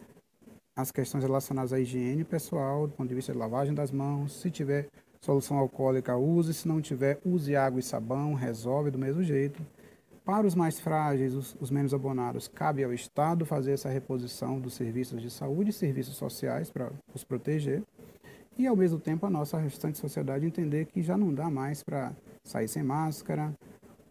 as 0.75 0.91
questões 0.91 1.24
relacionadas 1.24 1.72
à 1.74 1.79
higiene 1.79 2.24
pessoal, 2.24 2.88
do 2.88 2.93
ponto 2.93 3.07
de 3.07 3.13
vista 3.13 3.34
de 3.34 3.38
lavagem 3.38 3.75
das 3.75 3.91
mãos, 3.91 4.34
se 4.34 4.50
tiver 4.50 4.89
Solução 5.19 5.57
alcoólica 5.57 6.15
use, 6.15 6.53
se 6.53 6.67
não 6.67 6.81
tiver, 6.81 7.19
use 7.25 7.55
água 7.55 7.79
e 7.79 7.83
sabão, 7.83 8.33
resolve 8.33 8.91
do 8.91 8.97
mesmo 8.97 9.24
jeito. 9.24 9.65
Para 10.24 10.45
os 10.45 10.55
mais 10.55 10.79
frágeis, 10.79 11.33
os, 11.33 11.55
os, 11.59 11.71
menos 11.71 11.93
abonados, 11.93 12.47
cabe 12.47 12.83
ao 12.83 12.93
Estado 12.93 13.45
fazer 13.45 13.71
essa 13.71 13.89
reposição 13.89 14.59
dos 14.59 14.74
serviços 14.74 15.21
de 15.21 15.29
saúde 15.29 15.69
e 15.69 15.74
serviços 15.74 16.17
sociais 16.17 16.69
para 16.69 16.91
os 17.13 17.24
proteger. 17.24 17.81
E, 18.57 18.67
ao 18.67 18.75
mesmo 18.75 19.00
tempo, 19.00 19.25
a 19.25 19.29
nossa 19.29 19.57
restante 19.57 19.97
sociedade 19.97 20.45
entender 20.45 20.86
que 20.86 21.01
já 21.01 21.15
não 21.15 21.33
dá 21.33 21.50
mais 21.50 21.81
para 21.81 22.12
sair 22.43 22.67
sem 22.67 22.83
máscara, 22.83 23.53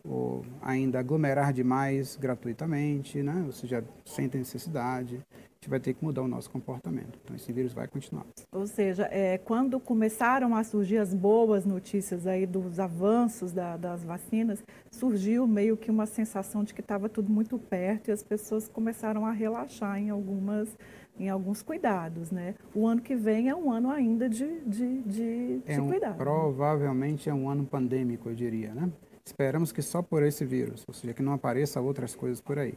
ou 0.09 0.45
ainda 0.63 0.99
aglomerar 0.99 1.53
demais 1.53 2.17
gratuitamente, 2.17 3.23
né? 3.23 3.43
ou 3.47 3.53
seja, 3.53 3.85
sem 4.05 4.29
ter 4.29 4.39
necessidade 4.39 5.25
gente 5.67 5.71
vai 5.71 5.81
ter 5.81 5.95
que 5.95 6.05
mudar 6.05 6.23
o 6.23 6.29
nosso 6.29 6.49
comportamento. 6.51 7.19
Então, 7.23 7.35
esse 7.35 7.53
vírus 7.53 7.73
vai 7.73 7.87
continuar. 7.89 8.25
Ou 8.53 8.67
seja, 8.67 9.09
é, 9.11 9.37
quando 9.39 9.79
começaram 9.81 10.55
a 10.55 10.63
surgir 10.63 10.99
as 10.99 11.13
boas 11.13 11.67
notícias 11.67 12.27
aí 12.27 12.47
dos 12.47 12.79
avanços 12.79 13.53
da, 13.53 13.77
das 13.77 14.05
vacinas, 14.05 14.63
surgiu 14.91 15.47
meio 15.47 15.77
que 15.77 15.91
uma 15.91 16.07
sensação 16.07 16.63
de 16.63 16.73
que 16.73 16.81
estava 16.81 17.09
tudo 17.09 17.31
muito 17.31 17.59
perto 17.59 18.09
e 18.09 18.13
as 18.13 18.23
pessoas 18.23 18.69
começaram 18.69 19.27
a 19.27 19.33
relaxar 19.33 19.99
em 19.99 20.11
algumas 20.11 20.77
em 21.19 21.31
alguns 21.31 21.63
cuidados, 21.63 22.31
né? 22.31 22.55
O 22.75 22.87
ano 22.87 23.01
que 23.01 23.17
vem 23.17 23.49
é 23.49 23.57
um 23.57 23.73
ano 23.73 23.91
ainda 23.91 24.29
de, 24.29 24.61
de, 24.67 25.01
de, 25.01 25.61
é 25.65 25.81
um, 25.81 25.89
cuidado. 25.89 26.19
Provavelmente 26.19 27.31
é 27.31 27.33
um 27.33 27.49
ano 27.49 27.65
pandêmico, 27.65 28.29
eu 28.29 28.35
diria, 28.35 28.75
né? 28.75 28.93
Esperamos 29.27 29.73
que 29.73 29.83
só 29.83 30.01
por 30.03 30.23
esse 30.23 30.45
vírus, 30.45 30.85
ou 30.87 30.95
seja, 30.95 31.13
que 31.13 31.23
não 31.23 31.33
apareça 31.33 31.81
outras 31.81 32.15
coisas 32.15 32.41
por 32.41 32.59
aí 32.59 32.75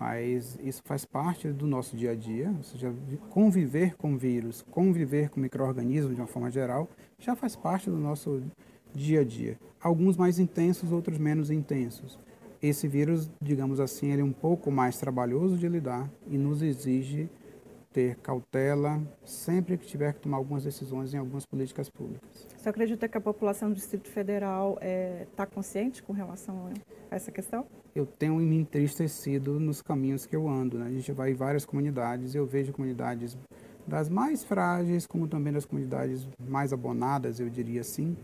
mas 0.00 0.58
isso 0.64 0.80
faz 0.86 1.04
parte 1.04 1.52
do 1.52 1.66
nosso 1.66 1.94
dia 1.94 2.12
a 2.12 2.14
dia, 2.14 2.50
ou 2.56 2.62
seja, 2.62 2.90
conviver 3.28 3.94
com 3.96 4.16
vírus, 4.16 4.64
conviver 4.70 5.28
com 5.28 5.38
micro-organismos 5.38 6.14
de 6.14 6.20
uma 6.22 6.26
forma 6.26 6.50
geral, 6.50 6.88
já 7.18 7.36
faz 7.36 7.54
parte 7.54 7.90
do 7.90 7.98
nosso 7.98 8.42
dia 8.94 9.20
a 9.20 9.24
dia. 9.24 9.58
Alguns 9.78 10.16
mais 10.16 10.38
intensos, 10.38 10.90
outros 10.90 11.18
menos 11.18 11.50
intensos. 11.50 12.18
Esse 12.62 12.88
vírus, 12.88 13.30
digamos 13.42 13.78
assim, 13.78 14.10
ele 14.10 14.22
é 14.22 14.24
um 14.24 14.32
pouco 14.32 14.70
mais 14.70 14.96
trabalhoso 14.96 15.58
de 15.58 15.68
lidar 15.68 16.10
e 16.26 16.38
nos 16.38 16.62
exige 16.62 17.28
ter 17.92 18.16
cautela 18.16 19.02
sempre 19.24 19.76
que 19.76 19.86
tiver 19.86 20.12
que 20.14 20.20
tomar 20.20 20.36
algumas 20.36 20.64
decisões 20.64 21.12
em 21.12 21.18
algumas 21.18 21.44
políticas 21.44 21.90
públicas. 21.90 22.46
Você 22.56 22.68
acredita 22.68 23.08
que 23.08 23.18
a 23.18 23.20
população 23.20 23.68
do 23.68 23.74
Distrito 23.74 24.08
Federal 24.08 24.74
está 24.74 24.86
é, 24.86 25.26
tá 25.34 25.46
consciente 25.46 26.02
com 26.02 26.12
relação 26.12 26.70
a 27.10 27.16
essa 27.16 27.32
questão? 27.32 27.66
Eu 27.94 28.06
tenho 28.06 28.36
me 28.36 28.56
entristecido 28.56 29.58
nos 29.58 29.82
caminhos 29.82 30.24
que 30.24 30.36
eu 30.36 30.48
ando. 30.48 30.78
Né? 30.78 30.86
A 30.86 30.90
gente 30.90 31.10
vai 31.12 31.32
em 31.32 31.34
várias 31.34 31.64
comunidades, 31.64 32.34
eu 32.34 32.46
vejo 32.46 32.72
comunidades 32.72 33.36
das 33.86 34.08
mais 34.08 34.44
frágeis, 34.44 35.06
como 35.06 35.26
também 35.26 35.52
das 35.52 35.64
comunidades 35.64 36.28
mais 36.38 36.72
abonadas, 36.72 37.40
eu 37.40 37.48
diria 37.48 37.80
assim, 37.80 38.16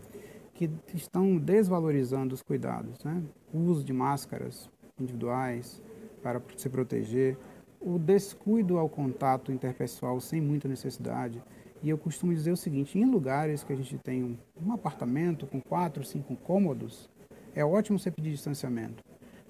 que 0.53 0.69
estão 0.93 1.37
desvalorizando 1.37 2.33
os 2.33 2.41
cuidados. 2.41 3.03
Né? 3.03 3.21
O 3.53 3.59
uso 3.59 3.83
de 3.83 3.91
máscaras 3.91 4.69
individuais 4.99 5.81
para 6.23 6.41
se 6.55 6.69
proteger, 6.69 7.37
o 7.79 7.97
descuido 7.97 8.77
ao 8.77 8.89
contato 8.89 9.51
interpessoal 9.51 10.19
sem 10.19 10.41
muita 10.41 10.67
necessidade. 10.67 11.41
E 11.81 11.89
eu 11.89 11.97
costumo 11.97 12.33
dizer 12.33 12.51
o 12.51 12.57
seguinte: 12.57 12.97
em 12.97 13.05
lugares 13.05 13.63
que 13.63 13.73
a 13.73 13.75
gente 13.75 13.97
tem 13.97 14.23
um, 14.23 14.37
um 14.65 14.73
apartamento 14.73 15.45
com 15.45 15.61
quatro, 15.61 16.03
cinco 16.03 16.35
cômodos, 16.35 17.09
é 17.55 17.63
ótimo 17.63 17.99
você 17.99 18.11
pedir 18.11 18.31
distanciamento. 18.31 19.03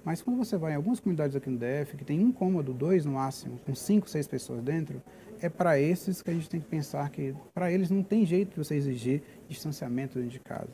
Mas 0.04 0.22
quando 0.22 0.38
você 0.38 0.56
vai 0.56 0.72
em 0.72 0.76
algumas 0.76 1.00
comunidades 1.00 1.36
aqui 1.36 1.50
no 1.50 1.58
DF, 1.58 1.96
que 1.96 2.04
tem 2.04 2.24
um 2.24 2.32
cômodo, 2.32 2.72
dois 2.72 3.04
no 3.04 3.12
máximo, 3.12 3.58
com 3.58 3.74
cinco, 3.74 4.08
seis 4.08 4.26
pessoas 4.26 4.62
dentro, 4.62 5.02
é 5.40 5.48
para 5.48 5.78
esses 5.78 6.22
que 6.22 6.30
a 6.30 6.34
gente 6.34 6.48
tem 6.48 6.60
que 6.60 6.66
pensar 6.66 7.10
que, 7.10 7.34
para 7.52 7.70
eles, 7.70 7.90
não 7.90 8.02
tem 8.02 8.24
jeito 8.24 8.50
de 8.52 8.64
você 8.64 8.74
exigir 8.76 9.22
distanciamento 9.48 10.18
dentro 10.18 10.30
de 10.30 10.40
casa. 10.40 10.70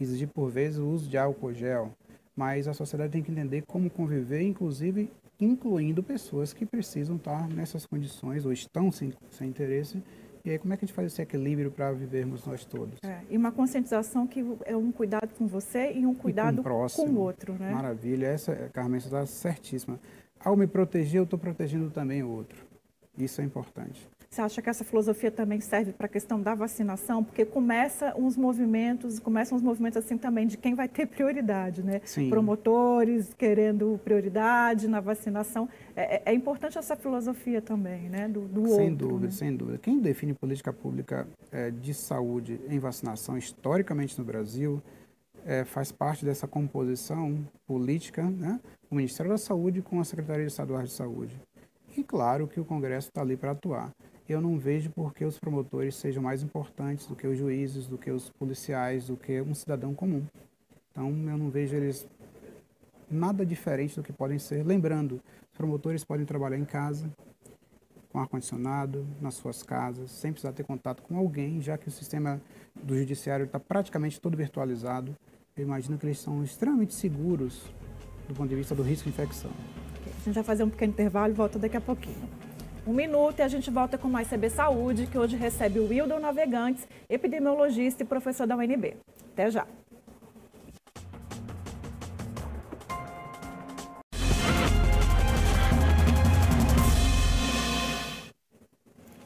Exigir, 0.00 0.28
por 0.28 0.50
vezes, 0.50 0.78
o 0.78 0.86
uso 0.86 1.08
de 1.08 1.18
álcool 1.18 1.52
gel. 1.52 1.90
Mas 2.36 2.68
a 2.68 2.74
sociedade 2.74 3.12
tem 3.12 3.22
que 3.22 3.32
entender 3.32 3.62
como 3.66 3.90
conviver, 3.90 4.42
inclusive 4.42 5.10
incluindo 5.40 6.02
pessoas 6.02 6.52
que 6.52 6.64
precisam 6.64 7.16
estar 7.16 7.48
nessas 7.48 7.84
condições 7.86 8.44
ou 8.46 8.52
estão 8.52 8.90
sem, 8.90 9.12
sem 9.30 9.48
interesse. 9.48 10.02
E 10.44 10.50
aí, 10.50 10.58
como 10.58 10.72
é 10.72 10.76
que 10.76 10.84
a 10.84 10.86
gente 10.86 10.94
faz 10.94 11.12
esse 11.12 11.20
equilíbrio 11.20 11.72
para 11.72 11.90
vivermos 11.92 12.46
nós 12.46 12.64
todos? 12.64 13.00
É, 13.02 13.20
e 13.28 13.36
uma 13.36 13.50
conscientização 13.50 14.26
que 14.28 14.44
é 14.64 14.76
um 14.76 14.92
cuidado 14.92 15.34
com 15.34 15.46
você 15.46 15.92
e 15.92 16.06
um 16.06 16.14
cuidado 16.14 16.60
e 16.60 16.62
com, 16.62 16.84
o 16.84 16.88
com 16.88 17.14
outro, 17.16 17.54
né? 17.54 17.72
Maravilha. 17.72 18.26
Essa, 18.26 18.54
Carmen, 18.72 19.00
você 19.00 19.08
está 19.08 19.26
certíssima. 19.26 19.98
Ao 20.38 20.56
me 20.56 20.68
proteger, 20.68 21.18
eu 21.18 21.24
estou 21.24 21.38
protegendo 21.38 21.90
também 21.90 22.22
o 22.22 22.28
outro. 22.28 22.64
Isso 23.18 23.40
é 23.40 23.44
importante. 23.44 24.08
Você 24.28 24.40
acha 24.40 24.60
que 24.60 24.68
essa 24.68 24.84
filosofia 24.84 25.30
também 25.30 25.60
serve 25.60 25.92
para 25.92 26.06
a 26.06 26.08
questão 26.08 26.40
da 26.40 26.54
vacinação? 26.54 27.22
Porque 27.22 27.44
começa 27.44 28.14
uns 28.16 28.36
movimentos, 28.36 29.18
começam 29.18 29.56
uns 29.56 29.62
movimentos 29.62 29.96
assim 29.96 30.18
também 30.18 30.46
de 30.46 30.56
quem 30.56 30.74
vai 30.74 30.88
ter 30.88 31.06
prioridade, 31.06 31.82
né? 31.82 32.00
Sim. 32.04 32.28
Promotores 32.28 33.32
querendo 33.34 34.00
prioridade 34.04 34.88
na 34.88 35.00
vacinação. 35.00 35.68
É, 35.94 36.16
é, 36.16 36.22
é 36.26 36.34
importante 36.34 36.76
essa 36.76 36.96
filosofia 36.96 37.62
também, 37.62 38.08
né? 38.10 38.28
Do, 38.28 38.42
do 38.42 38.68
sem 38.68 38.90
outro, 38.90 39.08
dúvida, 39.08 39.26
né? 39.26 39.32
sem 39.32 39.56
dúvida. 39.56 39.78
Quem 39.78 40.00
define 40.00 40.34
política 40.34 40.72
pública 40.72 41.26
é, 41.50 41.70
de 41.70 41.94
saúde 41.94 42.60
em 42.68 42.78
vacinação 42.78 43.38
historicamente 43.38 44.18
no 44.18 44.24
Brasil 44.24 44.82
é, 45.46 45.64
faz 45.64 45.92
parte 45.92 46.24
dessa 46.24 46.46
composição 46.48 47.46
política, 47.66 48.22
né? 48.24 48.60
O 48.90 48.96
Ministério 48.96 49.30
da 49.30 49.38
Saúde 49.38 49.80
com 49.80 50.00
a 50.00 50.04
Secretaria 50.04 50.46
Estadual 50.46 50.82
de 50.82 50.90
Saúde. 50.90 51.40
E 51.96 52.02
claro 52.02 52.46
que 52.46 52.60
o 52.60 52.64
Congresso 52.64 53.08
está 53.08 53.22
ali 53.22 53.36
para 53.36 53.52
atuar 53.52 53.90
eu 54.32 54.40
não 54.40 54.58
vejo 54.58 54.90
por 54.90 55.14
que 55.14 55.24
os 55.24 55.38
promotores 55.38 55.94
sejam 55.94 56.22
mais 56.22 56.42
importantes 56.42 57.06
do 57.06 57.14
que 57.14 57.26
os 57.26 57.38
juízes, 57.38 57.86
do 57.86 57.96
que 57.96 58.10
os 58.10 58.28
policiais, 58.30 59.06
do 59.06 59.16
que 59.16 59.40
um 59.40 59.54
cidadão 59.54 59.94
comum. 59.94 60.24
Então, 60.90 61.08
eu 61.08 61.38
não 61.38 61.48
vejo 61.50 61.76
eles 61.76 62.06
nada 63.10 63.46
diferente 63.46 63.94
do 63.96 64.02
que 64.02 64.12
podem 64.12 64.38
ser. 64.38 64.64
Lembrando, 64.64 65.20
os 65.52 65.56
promotores 65.56 66.04
podem 66.04 66.26
trabalhar 66.26 66.58
em 66.58 66.64
casa, 66.64 67.08
com 68.10 68.18
ar-condicionado, 68.18 69.06
nas 69.20 69.34
suas 69.34 69.62
casas, 69.62 70.10
sem 70.10 70.32
precisar 70.32 70.52
ter 70.52 70.64
contato 70.64 71.02
com 71.02 71.16
alguém, 71.16 71.60
já 71.60 71.78
que 71.78 71.86
o 71.86 71.90
sistema 71.90 72.40
do 72.74 72.98
judiciário 72.98 73.44
está 73.44 73.60
praticamente 73.60 74.20
todo 74.20 74.36
virtualizado. 74.36 75.14
Eu 75.56 75.64
imagino 75.64 75.96
que 75.98 76.06
eles 76.06 76.18
são 76.18 76.42
extremamente 76.42 76.94
seguros 76.94 77.62
do 78.26 78.34
ponto 78.34 78.48
de 78.48 78.56
vista 78.56 78.74
do 78.74 78.82
risco 78.82 79.04
de 79.04 79.10
infecção. 79.10 79.50
A 80.04 80.24
gente 80.24 80.34
vai 80.34 80.44
fazer 80.44 80.64
um 80.64 80.70
pequeno 80.70 80.92
intervalo 80.92 81.32
e 81.32 81.36
volta 81.36 81.58
daqui 81.58 81.76
a 81.76 81.80
pouquinho 81.80 82.45
um 82.86 82.92
minuto 82.92 83.40
e 83.40 83.42
a 83.42 83.48
gente 83.48 83.68
volta 83.68 83.98
com 83.98 84.08
mais 84.08 84.28
CB 84.28 84.48
Saúde, 84.48 85.06
que 85.06 85.18
hoje 85.18 85.36
recebe 85.36 85.80
o 85.80 85.88
Wildon 85.88 86.20
Navegantes, 86.20 86.86
epidemiologista 87.08 88.04
e 88.04 88.06
professor 88.06 88.46
da 88.46 88.56
UNB. 88.56 88.96
Até 89.32 89.50
já. 89.50 89.66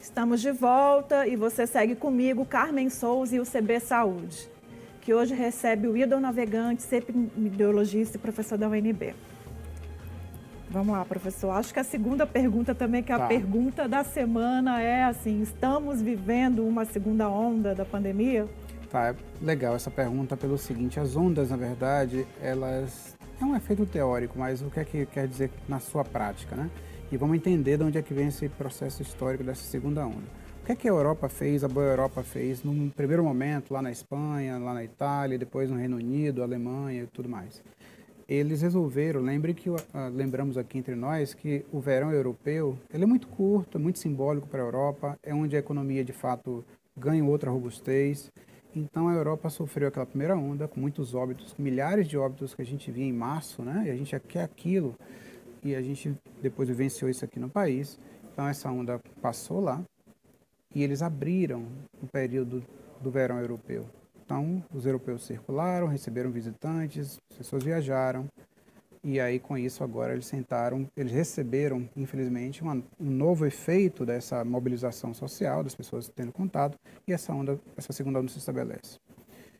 Estamos 0.00 0.40
de 0.40 0.50
volta 0.50 1.26
e 1.26 1.36
você 1.36 1.66
segue 1.66 1.94
comigo, 1.94 2.44
Carmen 2.44 2.88
Souza 2.88 3.36
e 3.36 3.40
o 3.40 3.44
CB 3.44 3.78
Saúde, 3.78 4.50
que 5.02 5.14
hoje 5.14 5.34
recebe 5.34 5.86
o 5.86 5.92
Wildon 5.92 6.20
Navegantes, 6.20 6.90
epidemiologista 6.92 8.16
e 8.16 8.20
professor 8.20 8.58
da 8.58 8.68
UNB. 8.68 9.14
Vamos 10.70 10.96
lá, 10.96 11.04
professor. 11.04 11.50
Acho 11.50 11.74
que 11.74 11.80
a 11.80 11.84
segunda 11.84 12.24
pergunta 12.24 12.74
também, 12.74 13.02
que 13.02 13.10
é 13.10 13.14
a 13.16 13.18
tá. 13.18 13.26
pergunta 13.26 13.88
da 13.88 14.04
semana, 14.04 14.80
é 14.80 15.02
assim: 15.02 15.42
estamos 15.42 16.00
vivendo 16.00 16.64
uma 16.64 16.84
segunda 16.84 17.28
onda 17.28 17.74
da 17.74 17.84
pandemia? 17.84 18.46
Tá, 18.88 19.14
legal 19.42 19.74
essa 19.74 19.90
pergunta 19.90 20.36
pelo 20.36 20.56
seguinte, 20.56 20.98
as 20.98 21.16
ondas, 21.16 21.50
na 21.50 21.56
verdade, 21.56 22.26
elas 22.40 23.16
é 23.40 23.44
um 23.44 23.56
efeito 23.56 23.86
teórico, 23.86 24.38
mas 24.38 24.62
o 24.62 24.70
que 24.70 24.80
é 24.80 24.84
que 24.84 25.06
quer 25.06 25.26
dizer 25.26 25.50
na 25.68 25.80
sua 25.80 26.04
prática, 26.04 26.54
né? 26.54 26.70
E 27.10 27.16
vamos 27.16 27.36
entender 27.36 27.76
de 27.76 27.84
onde 27.84 27.98
é 27.98 28.02
que 28.02 28.14
vem 28.14 28.28
esse 28.28 28.48
processo 28.48 29.02
histórico 29.02 29.42
dessa 29.42 29.62
segunda 29.62 30.06
onda. 30.06 30.40
O 30.62 30.66
que 30.66 30.72
é 30.72 30.76
que 30.76 30.86
a 30.86 30.90
Europa 30.90 31.28
fez, 31.28 31.64
a 31.64 31.68
boa 31.68 31.86
Europa 31.86 32.22
fez, 32.22 32.62
num 32.62 32.88
primeiro 32.90 33.24
momento, 33.24 33.72
lá 33.72 33.82
na 33.82 33.90
Espanha, 33.90 34.58
lá 34.58 34.74
na 34.74 34.84
Itália, 34.84 35.38
depois 35.38 35.70
no 35.70 35.76
Reino 35.76 35.96
Unido, 35.96 36.42
Alemanha 36.42 37.02
e 37.02 37.06
tudo 37.06 37.28
mais? 37.28 37.62
Eles 38.30 38.62
resolveram, 38.62 39.20
lembre 39.20 39.52
que, 39.52 39.68
uh, 39.68 39.78
lembramos 40.14 40.56
aqui 40.56 40.78
entre 40.78 40.94
nós, 40.94 41.34
que 41.34 41.66
o 41.72 41.80
verão 41.80 42.12
europeu 42.12 42.78
ele 42.94 43.02
é 43.02 43.06
muito 43.06 43.26
curto, 43.26 43.76
é 43.76 43.80
muito 43.80 43.98
simbólico 43.98 44.46
para 44.46 44.62
a 44.62 44.64
Europa, 44.64 45.18
é 45.20 45.34
onde 45.34 45.56
a 45.56 45.58
economia 45.58 46.04
de 46.04 46.12
fato 46.12 46.64
ganha 46.96 47.24
outra 47.24 47.50
robustez. 47.50 48.30
Então 48.72 49.08
a 49.08 49.14
Europa 49.14 49.50
sofreu 49.50 49.88
aquela 49.88 50.06
primeira 50.06 50.36
onda 50.36 50.68
com 50.68 50.78
muitos 50.78 51.12
óbitos, 51.12 51.56
milhares 51.58 52.06
de 52.06 52.16
óbitos 52.16 52.54
que 52.54 52.62
a 52.62 52.64
gente 52.64 52.88
via 52.92 53.04
em 53.04 53.12
março, 53.12 53.64
né? 53.64 53.82
E 53.88 53.90
a 53.90 53.96
gente 53.96 54.16
quer 54.20 54.44
aquilo 54.44 54.94
e 55.64 55.74
a 55.74 55.82
gente 55.82 56.16
depois 56.40 56.68
vivenciou 56.68 57.10
isso 57.10 57.24
aqui 57.24 57.40
no 57.40 57.50
país. 57.50 57.98
Então 58.32 58.46
essa 58.46 58.70
onda 58.70 59.00
passou 59.20 59.58
lá 59.58 59.82
e 60.72 60.84
eles 60.84 61.02
abriram 61.02 61.66
o 62.00 62.06
período 62.06 62.62
do 63.00 63.10
verão 63.10 63.40
europeu. 63.40 63.86
Então 64.30 64.62
os 64.72 64.86
europeus 64.86 65.24
circularam, 65.24 65.88
receberam 65.88 66.30
visitantes, 66.30 67.18
pessoas 67.36 67.64
viajaram 67.64 68.28
e 69.02 69.18
aí 69.18 69.40
com 69.40 69.58
isso 69.58 69.82
agora 69.82 70.12
eles 70.12 70.26
sentaram, 70.26 70.86
eles 70.96 71.10
receberam, 71.10 71.88
infelizmente, 71.96 72.62
uma, 72.62 72.74
um 73.00 73.10
novo 73.10 73.44
efeito 73.44 74.06
dessa 74.06 74.44
mobilização 74.44 75.12
social, 75.12 75.64
das 75.64 75.74
pessoas 75.74 76.08
tendo 76.14 76.30
contato, 76.30 76.78
e 77.08 77.12
essa 77.12 77.32
onda, 77.32 77.58
essa 77.76 77.92
segunda 77.92 78.20
onda 78.20 78.30
se 78.30 78.38
estabelece. 78.38 79.00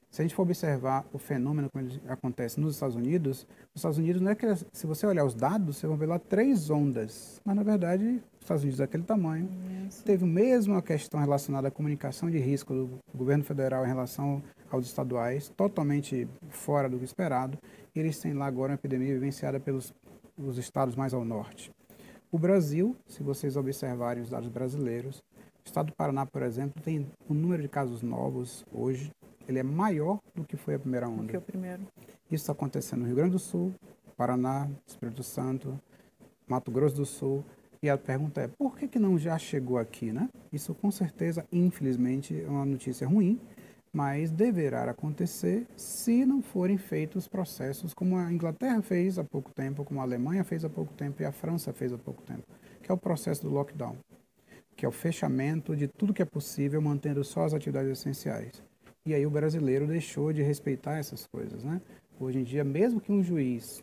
Se 0.09 0.23
a 0.23 0.25
gente 0.25 0.37
for 0.37 0.43
observar 0.43 1.05
o 1.13 1.19
fenômeno 1.19 1.69
como 1.69 1.85
ele 1.85 2.01
acontece 2.07 2.61
nos 2.61 2.75
Estados 2.75 2.95
Unidos, 2.95 3.49
nos 3.75 3.77
Estados 3.77 3.99
Unidos 3.99 4.23
não 4.23 4.31
é 4.31 4.37
que 4.37 4.47
se 4.73 4.87
você 4.87 5.05
olhar 5.05 5.25
os 5.25 5.35
dados, 5.35 5.79
você 5.79 5.87
vai 5.89 5.97
ver 5.97 6.07
lá 6.07 6.19
três 6.21 6.71
ondas, 6.71 7.41
mas 7.45 7.57
na 7.57 7.65
verdade 7.65 8.05
os 8.05 8.41
Estados 8.43 8.63
Unidos 8.63 8.79
é 8.79 8.85
aquele 8.85 9.03
tamanho. 9.03 9.49
Isso. 9.91 10.05
Teve 10.05 10.25
mesmo 10.25 10.77
a 10.77 10.83
questão 10.83 11.19
relacionada 11.19 11.67
à 11.67 11.71
comunicação 11.71 12.31
de 12.31 12.39
risco 12.39 12.73
do 12.73 13.01
governo 13.13 13.43
federal 13.43 13.85
em 13.85 13.89
relação 13.89 14.41
aos 14.71 14.87
estaduais, 14.87 15.53
totalmente 15.57 16.29
fora 16.49 16.89
do 16.89 17.03
esperado, 17.03 17.59
eles 17.95 18.21
têm 18.21 18.33
lá 18.33 18.47
agora 18.47 18.71
uma 18.71 18.77
epidemia 18.77 19.13
vivenciada 19.13 19.59
pelos 19.59 19.93
os 20.39 20.59
estados 20.59 20.95
mais 20.95 21.13
ao 21.13 21.25
norte. 21.25 21.73
O 22.31 22.39
Brasil, 22.39 22.97
se 23.09 23.23
vocês 23.23 23.57
observarem 23.57 24.23
os 24.23 24.31
dados 24.31 24.49
brasileiros, 24.49 25.19
o 25.19 25.67
estado 25.67 25.89
do 25.89 25.93
Paraná, 25.95 26.25
por 26.25 26.43
exemplo, 26.43 26.81
tem 26.83 27.01
o 27.29 27.33
um 27.33 27.37
número 27.37 27.61
de 27.61 27.69
casos 27.69 28.01
novos 28.01 28.65
hoje, 28.73 29.11
ele 29.49 29.59
é 29.59 29.65
maior 29.65 30.21
do 30.37 30.45
que 30.45 30.57
foi 30.57 30.77
a 30.77 30.79
primeira 30.79 31.09
onda. 31.09 31.25
Do 31.25 31.29
que 31.29 31.37
o 31.37 31.41
primeiro. 31.41 31.83
Isso 32.27 32.45
está 32.45 32.53
acontecendo 32.53 33.01
no 33.01 33.07
Rio 33.07 33.17
Grande 33.17 33.33
do 33.33 33.39
Sul, 33.41 33.75
Paraná, 34.17 34.71
Espírito 34.87 35.25
Santo, 35.25 35.77
Mato 36.47 36.71
Grosso 36.71 36.95
do 36.95 37.05
Sul. 37.05 37.45
E 37.83 37.89
a 37.89 37.97
pergunta 37.97 38.43
é, 38.43 38.49
por 38.49 38.77
que, 38.77 38.87
que 38.87 38.99
não 38.99 39.19
já 39.19 39.39
chegou 39.39 39.79
aqui, 39.79 40.13
né? 40.13 40.29
Isso 40.53 40.75
com 40.75 40.91
certeza, 40.91 41.47
infelizmente, 41.51 42.39
é 42.39 42.47
uma 42.47 42.67
notícia 42.67 43.09
ruim, 43.09 43.41
mas 43.91 44.31
deverá 44.31 44.83
acontecer 44.91 45.67
se 45.77 46.27
não 46.27 46.43
forem 46.43 46.77
feitos 46.77 47.27
processos 47.27 47.95
como 47.95 48.19
a 48.19 48.31
Inglaterra 48.31 48.83
fez 48.83 49.19
há 49.19 49.25
pouco 49.25 49.51
tempo, 49.51 49.83
como 49.83 49.99
a 49.99 50.03
Alemanha 50.03 50.45
fez 50.45 50.63
há 50.63 50.69
pouco 50.69 50.93
tempo 50.93 51.23
e 51.23 51.25
a 51.25 51.33
França 51.33 51.73
fez 51.73 51.91
há 51.91 51.97
pouco 51.97 52.23
tempo, 52.23 52.43
que 52.83 52.91
é 52.91 52.95
o 52.95 52.99
processo 52.99 53.43
do 53.43 53.51
lockdown, 53.51 53.97
que 54.77 54.85
é 54.85 54.89
o 54.89 54.93
fechamento 54.93 55.75
de 55.75 55.89
tudo 55.89 56.13
que 56.13 56.21
é 56.21 56.27
possível, 56.27 56.83
mantendo 56.83 57.25
só 57.25 57.45
as 57.45 57.55
atividades 57.55 57.91
essenciais. 57.91 58.63
E 59.07 59.15
aí 59.15 59.25
o 59.25 59.31
brasileiro 59.31 59.87
deixou 59.87 60.35
de 60.35 60.43
respeitar 60.43 60.99
essas 60.99 61.27
coisas, 61.27 61.65
né? 61.65 61.81
Hoje 62.21 62.41
em 62.41 62.45
dia, 62.45 62.63
mesmo 62.63 63.01
que 63.01 63.11
um 63.11 63.23
juiz 63.23 63.83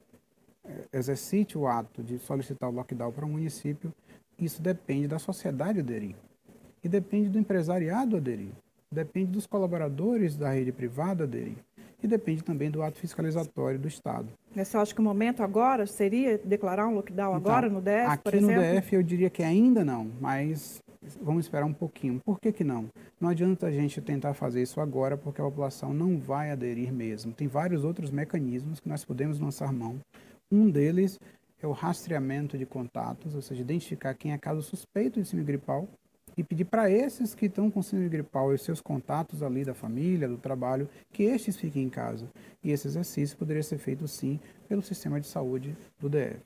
exercite 0.91 1.58
o 1.58 1.67
ato 1.67 2.03
de 2.03 2.19
solicitar 2.19 2.69
o 2.69 2.73
lockdown 2.73 3.12
para 3.12 3.25
um 3.25 3.30
município, 3.30 3.93
isso 4.39 4.62
depende 4.62 5.08
da 5.08 5.19
sociedade 5.19 5.80
aderir. 5.80 6.15
E 6.84 6.89
depende 6.89 7.30
do 7.30 7.39
empresariado 7.39 8.17
aderir 8.17 8.51
depende 8.91 9.32
dos 9.32 9.45
colaboradores 9.45 10.36
da 10.36 10.49
rede 10.49 10.71
privada 10.71 11.25
aderir 11.25 11.58
e 12.01 12.08
depende 12.08 12.43
também 12.43 12.69
do 12.69 12.84
ato 12.84 12.99
fiscalizatório 12.99 13.80
do 13.80 13.88
Estado. 13.88 14.27
Você 14.56 14.77
acha 14.77 14.93
que 14.93 15.01
o 15.01 15.03
momento 15.03 15.41
agora 15.41 15.86
seria 15.88 16.38
declarar 16.38 16.88
um 16.88 16.95
lockdown 16.95 17.38
então, 17.38 17.51
agora 17.51 17.69
no 17.69 17.82
DF, 17.82 18.08
aqui 18.08 18.23
por 18.23 18.34
exemplo? 18.36 18.62
Aqui 18.62 18.73
no 18.73 18.82
DF 18.82 18.95
eu 18.95 19.03
diria 19.03 19.30
que 19.30 19.43
ainda 19.43 19.84
não, 19.84 20.08
mas 20.21 20.80
vamos 21.21 21.45
esperar 21.45 21.65
um 21.65 21.73
pouquinho. 21.73 22.21
Por 22.23 22.39
que, 22.39 22.51
que 22.51 22.63
não? 22.63 22.86
Não 23.19 23.30
adianta 23.30 23.67
a 23.67 23.71
gente 23.71 23.99
tentar 23.99 24.36
fazer 24.36 24.62
isso 24.62 24.80
agora 24.80 25.17
porque 25.17 25.41
a 25.41 25.43
população 25.43 25.91
não 25.91 26.19
vai 26.19 26.51
aderir 26.51 26.93
mesmo. 26.93 27.34
Tem 27.34 27.47
vários 27.47 27.84
outros 27.84 28.12
mecanismos 28.12 28.80
que 28.80 28.88
nós 28.88 29.03
podemos 29.03 29.39
lançar 29.39 29.73
mão. 29.73 29.99
Um 30.51 30.69
deles 30.69 31.19
é 31.62 31.67
o 31.67 31.71
rastreamento 31.71 32.57
de 32.57 32.65
contatos, 32.65 33.36
ou 33.36 33.41
seja, 33.41 33.62
identificar 33.62 34.13
quem 34.13 34.31
é 34.31 34.38
caso 34.38 34.62
suspeito 34.62 35.21
de 35.21 35.27
síndrome 35.27 35.47
gripal 35.47 35.88
e 36.38 36.43
pedir 36.43 36.65
para 36.65 36.89
esses 36.89 37.33
que 37.33 37.47
estão 37.47 37.69
com 37.69 37.81
síndrome 37.81 38.10
gripal 38.10 38.53
e 38.53 38.57
seus 38.57 38.79
contatos 38.79 39.41
ali 39.41 39.65
da 39.65 39.73
família, 39.73 40.27
do 40.27 40.38
trabalho, 40.38 40.88
que 41.12 41.23
estes 41.23 41.57
fiquem 41.57 41.83
em 41.83 41.89
casa. 41.89 42.29
E 42.63 42.71
esse 42.71 42.88
exercício 42.88 43.38
poderia 43.38 43.63
ser 43.63 43.79
feito 43.79 44.07
sim 44.07 44.39
pelo 44.69 44.81
sistema 44.81 45.19
de 45.19 45.27
saúde 45.27 45.75
do 45.99 46.07
DF. 46.07 46.39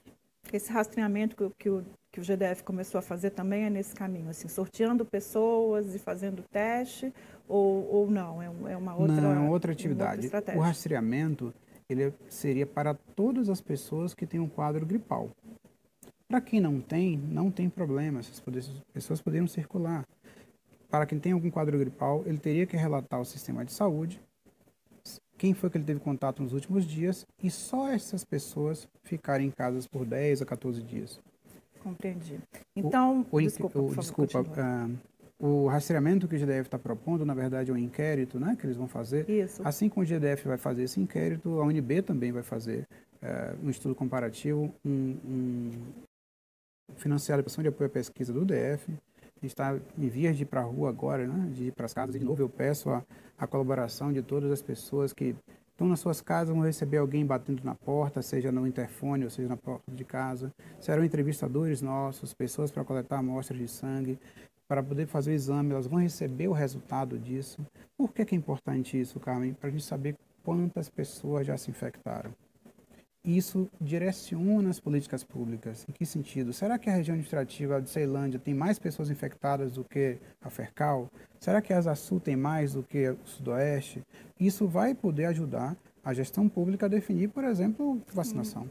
Esse 0.51 0.71
rastreamento 0.71 1.35
que, 1.35 1.49
que, 1.59 1.69
o, 1.69 1.85
que 2.11 2.19
o 2.19 2.23
GDF 2.23 2.63
começou 2.63 2.99
a 2.99 3.01
fazer 3.01 3.31
também 3.31 3.65
é 3.65 3.69
nesse 3.69 3.93
caminho, 3.93 4.29
assim, 4.29 4.47
sorteando 4.47 5.05
pessoas 5.05 5.93
e 5.93 5.99
fazendo 5.99 6.43
teste, 6.49 7.13
ou, 7.47 7.87
ou 7.89 8.09
não? 8.09 8.41
É, 8.41 8.45
é 8.71 8.77
uma 8.77 8.95
outra, 8.95 9.15
não, 9.15 9.47
é 9.47 9.49
outra 9.49 9.71
atividade. 9.71 10.29
Outra 10.33 10.57
o 10.57 10.61
rastreamento 10.61 11.53
ele 11.91 12.13
seria 12.30 12.65
para 12.65 12.93
todas 12.93 13.49
as 13.49 13.62
pessoas 13.62 14.13
que 14.13 14.25
têm 14.25 14.39
um 14.39 14.49
quadro 14.49 14.86
gripal. 14.86 15.30
Para 16.27 16.41
quem 16.41 16.60
não 16.60 16.80
tem, 16.80 17.17
não 17.17 17.51
tem 17.51 17.69
problema, 17.69 18.19
essas 18.19 18.41
pessoas 18.93 19.21
poderiam 19.21 19.47
circular. 19.47 20.06
Para 20.89 21.06
quem 21.06 21.19
tem 21.19 21.34
algum 21.34 21.49
quadro 21.49 21.77
gripal, 21.77 22.23
ele 22.25 22.38
teria 22.38 22.65
que 22.65 22.77
relatar 22.77 23.19
ao 23.19 23.25
sistema 23.25 23.65
de 23.65 23.71
saúde 23.71 24.19
quem 25.41 25.56
foi 25.56 25.71
que 25.71 25.77
ele 25.80 25.86
teve 25.86 25.99
contato 25.99 26.43
nos 26.43 26.54
últimos 26.54 26.86
dias 26.86 27.25
e 27.41 27.49
só 27.49 27.89
essas 27.89 28.23
pessoas 28.23 28.88
ficarem 29.01 29.47
em 29.47 29.49
casa 29.49 29.80
por 29.89 30.06
10 30.06 30.43
a 30.43 30.45
14 30.45 30.84
dias. 30.84 31.19
Compreendi. 31.82 32.39
Então, 32.75 33.25
o, 33.32 33.38
o, 33.38 33.41
desculpa, 33.41 33.80
o, 33.80 33.88
favor, 33.88 33.99
desculpa 34.01 34.41
uh, 34.41 34.97
o 35.41 35.67
rastreamento 35.67 36.27
que 36.27 36.36
o 36.36 36.39
GDF 36.39 36.67
está 36.67 36.77
propondo, 36.77 37.25
na 37.25 37.34
verdade, 37.34 37.71
é 37.71 37.73
um 37.73 37.77
inquérito 37.77 38.39
né, 38.39 38.56
que 38.60 38.65
eles 38.65 38.77
vão 38.77 38.88
fazer. 38.88 39.27
Isso. 39.27 39.60
Assim 39.65 39.89
como 39.89 40.04
o 40.04 40.08
GDF 40.08 40.47
vai 40.47 40.58
fazer 40.58 40.84
esse 40.84 41.01
inquérito, 41.01 41.60
a 41.60 41.65
UNB 41.65 42.04
também 42.04 42.32
vai 42.32 42.43
fazer 42.43 42.88
uh, 43.23 43.65
um 43.65 43.69
estudo 43.71 43.95
comparativo, 43.95 44.71
um, 44.86 45.17
um, 45.25 45.71
financiada 46.95 47.41
pela 47.41 47.63
de 47.63 47.69
apoio 47.69 47.89
à 47.89 47.91
pesquisa 47.91 48.32
do 48.32 48.45
DF. 48.45 48.91
A 48.91 49.39
gente 49.41 49.45
está 49.45 49.75
em 49.97 50.08
vias 50.08 50.38
de 50.38 50.43
ir 50.43 50.45
para 50.45 50.62
a 50.62 50.63
rua 50.63 50.89
agora, 50.89 51.25
né? 51.25 51.49
de 51.51 51.65
ir 51.65 51.71
para 51.71 51.88
as 51.88 51.93
casas. 51.93 52.13
De 52.13 52.23
novo, 52.23 52.43
eu 52.43 52.49
peço 52.49 52.91
a, 52.91 53.04
a 53.36 53.47
colaboração 53.47 54.13
de 54.13 54.21
todas 54.21 54.51
as 54.51 54.62
pessoas 54.62 55.12
que 55.12 55.36
estão 55.71 55.88
nas 55.88 55.99
suas 55.99 56.21
casas, 56.21 56.54
vão 56.54 56.63
receber 56.63 56.97
alguém 56.97 57.25
batendo 57.25 57.63
na 57.63 57.73
porta, 57.73 58.21
seja 58.21 58.51
no 58.51 58.67
interfone 58.67 59.23
ou 59.23 59.32
seja 59.32 59.49
na 59.49 59.58
porta 59.58 59.91
de 59.91 60.06
casa. 60.06 60.54
Serão 60.80 61.04
entrevistadores 61.04 61.82
nossos, 61.82 62.36
pessoas 62.36 62.69
para 62.69 62.84
coletar 62.84 63.17
amostras 63.17 63.60
de 63.60 63.67
sangue, 63.67 64.19
para 64.71 64.81
poder 64.81 65.05
fazer 65.05 65.31
o 65.31 65.34
exame, 65.34 65.71
elas 65.71 65.86
vão 65.86 65.99
receber 65.99 66.47
o 66.47 66.53
resultado 66.53 67.19
disso. 67.19 67.60
Por 67.97 68.13
que, 68.13 68.23
que 68.23 68.34
é 68.34 68.38
importante 68.38 68.97
isso, 68.97 69.19
Carmen? 69.19 69.51
Para 69.51 69.67
a 69.67 69.71
gente 69.73 69.84
saber 69.84 70.15
quantas 70.45 70.89
pessoas 70.89 71.45
já 71.45 71.57
se 71.57 71.69
infectaram 71.69 72.31
isso 73.23 73.69
direciona 73.79 74.71
as 74.71 74.79
políticas 74.79 75.23
públicas. 75.23 75.86
Em 75.88 75.91
que 75.91 76.07
sentido? 76.07 76.51
Será 76.51 76.79
que 76.79 76.89
a 76.89 76.93
região 76.93 77.13
administrativa 77.13 77.79
de 77.79 77.88
Ceilândia 77.88 78.39
tem 78.39 78.51
mais 78.51 78.79
pessoas 78.79 79.12
infectadas 79.12 79.73
do 79.73 79.84
que 79.84 80.17
a 80.41 80.49
Fercal? 80.49 81.07
Será 81.39 81.62
que 81.62 81.71
a 81.71 81.77
Asa 81.77 81.93
Sul 81.93 82.19
tem 82.19 82.36
mais 82.36 82.73
do 82.73 82.81
que 82.81 83.10
o 83.10 83.19
Sudoeste? 83.23 84.01
Isso 84.39 84.67
vai 84.67 84.95
poder 84.95 85.25
ajudar 85.25 85.77
a 86.03 86.15
gestão 86.15 86.49
pública 86.49 86.88
a 86.88 86.89
definir, 86.89 87.29
por 87.29 87.43
exemplo, 87.43 88.01
vacinação. 88.12 88.67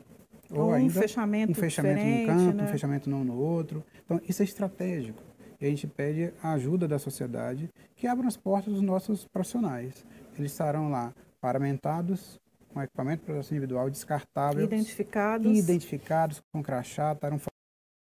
Ou, 0.50 0.64
Ou 0.64 0.72
ainda 0.72 0.98
um 0.98 1.00
fechamento, 1.00 1.52
um 1.52 1.54
fechamento 1.54 2.04
num 2.04 2.26
canto, 2.26 2.56
né? 2.56 2.64
um 2.64 2.66
fechamento 2.66 3.08
não 3.08 3.22
no 3.22 3.36
outro. 3.38 3.84
Então, 4.04 4.20
isso 4.28 4.42
é 4.42 4.44
estratégico. 4.44 5.29
E 5.60 5.66
a 5.66 5.68
gente 5.68 5.86
pede 5.86 6.32
a 6.42 6.52
ajuda 6.52 6.88
da 6.88 6.98
sociedade 6.98 7.68
que 7.94 8.06
abra 8.06 8.26
as 8.26 8.36
portas 8.36 8.72
dos 8.72 8.82
nossos 8.82 9.26
profissionais. 9.28 10.06
Eles 10.38 10.52
estarão 10.52 10.90
lá 10.90 11.12
paramentados, 11.40 12.40
com 12.72 12.82
equipamento 12.82 13.20
de 13.20 13.26
proteção 13.26 13.56
individual 13.56 13.90
descartável. 13.90 14.64
Identificados. 14.64 15.58
Identificados 15.58 16.42
com 16.52 16.62
crachá, 16.62 17.12
estarão 17.12 17.38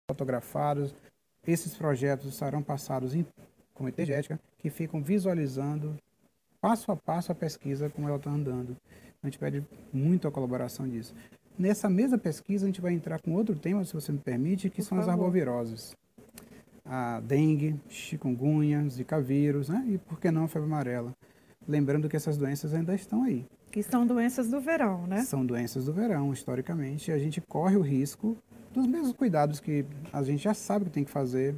fotografados. 0.09 0.95
Esses 1.45 1.75
projetos 1.75 2.27
estarão 2.27 2.61
passados 2.61 3.13
em 3.13 3.25
comitê 3.73 4.05
de 4.05 4.13
ética, 4.13 4.39
que 4.57 4.69
ficam 4.69 5.01
visualizando 5.01 5.97
passo 6.61 6.91
a 6.91 6.95
passo 6.95 7.31
a 7.31 7.35
pesquisa 7.35 7.89
como 7.89 8.07
ela 8.07 8.17
está 8.17 8.29
andando. 8.29 8.75
A 9.21 9.27
gente 9.27 9.39
pede 9.39 9.65
muito 9.91 10.27
a 10.27 10.31
colaboração 10.31 10.87
disso. 10.87 11.13
Nessa 11.57 11.89
mesma 11.89 12.17
pesquisa, 12.17 12.65
a 12.65 12.67
gente 12.67 12.79
vai 12.79 12.93
entrar 12.93 13.21
com 13.21 13.33
outro 13.33 13.55
tema, 13.55 13.83
se 13.83 13.93
você 13.93 14.11
me 14.11 14.17
permite, 14.17 14.69
que 14.69 14.77
Por 14.77 14.83
são 14.83 14.97
favor. 14.97 15.09
as 15.09 15.13
arboviroses. 15.13 15.95
A 16.85 17.19
dengue, 17.19 17.79
chikungunya, 17.87 18.87
zika 18.89 19.19
vírus, 19.19 19.69
né? 19.69 19.85
e 19.87 19.97
por 19.97 20.19
que 20.19 20.31
não 20.31 20.45
a 20.45 20.47
febre 20.47 20.67
amarela. 20.67 21.13
lembrando 21.67 22.09
que 22.09 22.15
essas 22.15 22.37
doenças 22.37 22.73
ainda 22.73 22.95
estão 22.95 23.23
aí. 23.23 23.45
Que 23.71 23.83
são 23.83 24.05
doenças 24.05 24.49
do 24.49 24.59
verão, 24.59 25.05
né? 25.05 25.21
São 25.23 25.45
doenças 25.45 25.85
do 25.85 25.93
verão, 25.93 26.33
historicamente. 26.33 27.11
A 27.11 27.19
gente 27.19 27.39
corre 27.39 27.75
o 27.75 27.81
risco 27.81 28.35
dos 28.73 28.87
mesmos 28.87 29.13
cuidados 29.13 29.59
que 29.59 29.85
a 30.11 30.23
gente 30.23 30.43
já 30.43 30.53
sabe 30.53 30.85
que 30.85 30.91
tem 30.91 31.03
que 31.03 31.11
fazer. 31.11 31.55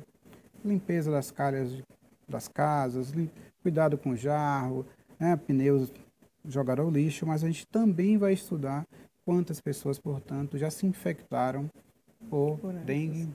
Limpeza 0.64 1.10
das 1.10 1.32
calhas 1.32 1.82
das 2.28 2.48
casas, 2.48 3.14
cuidado 3.62 3.98
com 3.98 4.16
jarro, 4.16 4.86
né, 5.20 5.36
pneus 5.36 5.92
jogar 6.46 6.80
ao 6.80 6.90
lixo, 6.90 7.28
mas 7.28 7.44
a 7.44 7.48
gente 7.48 7.68
também 7.68 8.18
vai 8.18 8.34
estudar 8.34 8.88
quantas 9.24 9.62
pessoas, 9.62 10.00
portanto, 10.00 10.58
já 10.58 10.72
se 10.72 10.88
infectaram 10.88 11.70
por, 12.30 12.58
por 12.58 12.74
dengue, 12.74 13.30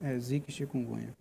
é, 0.00 0.18
zika 0.18 0.48
e 0.48 0.52
chikungunya. 0.52 1.12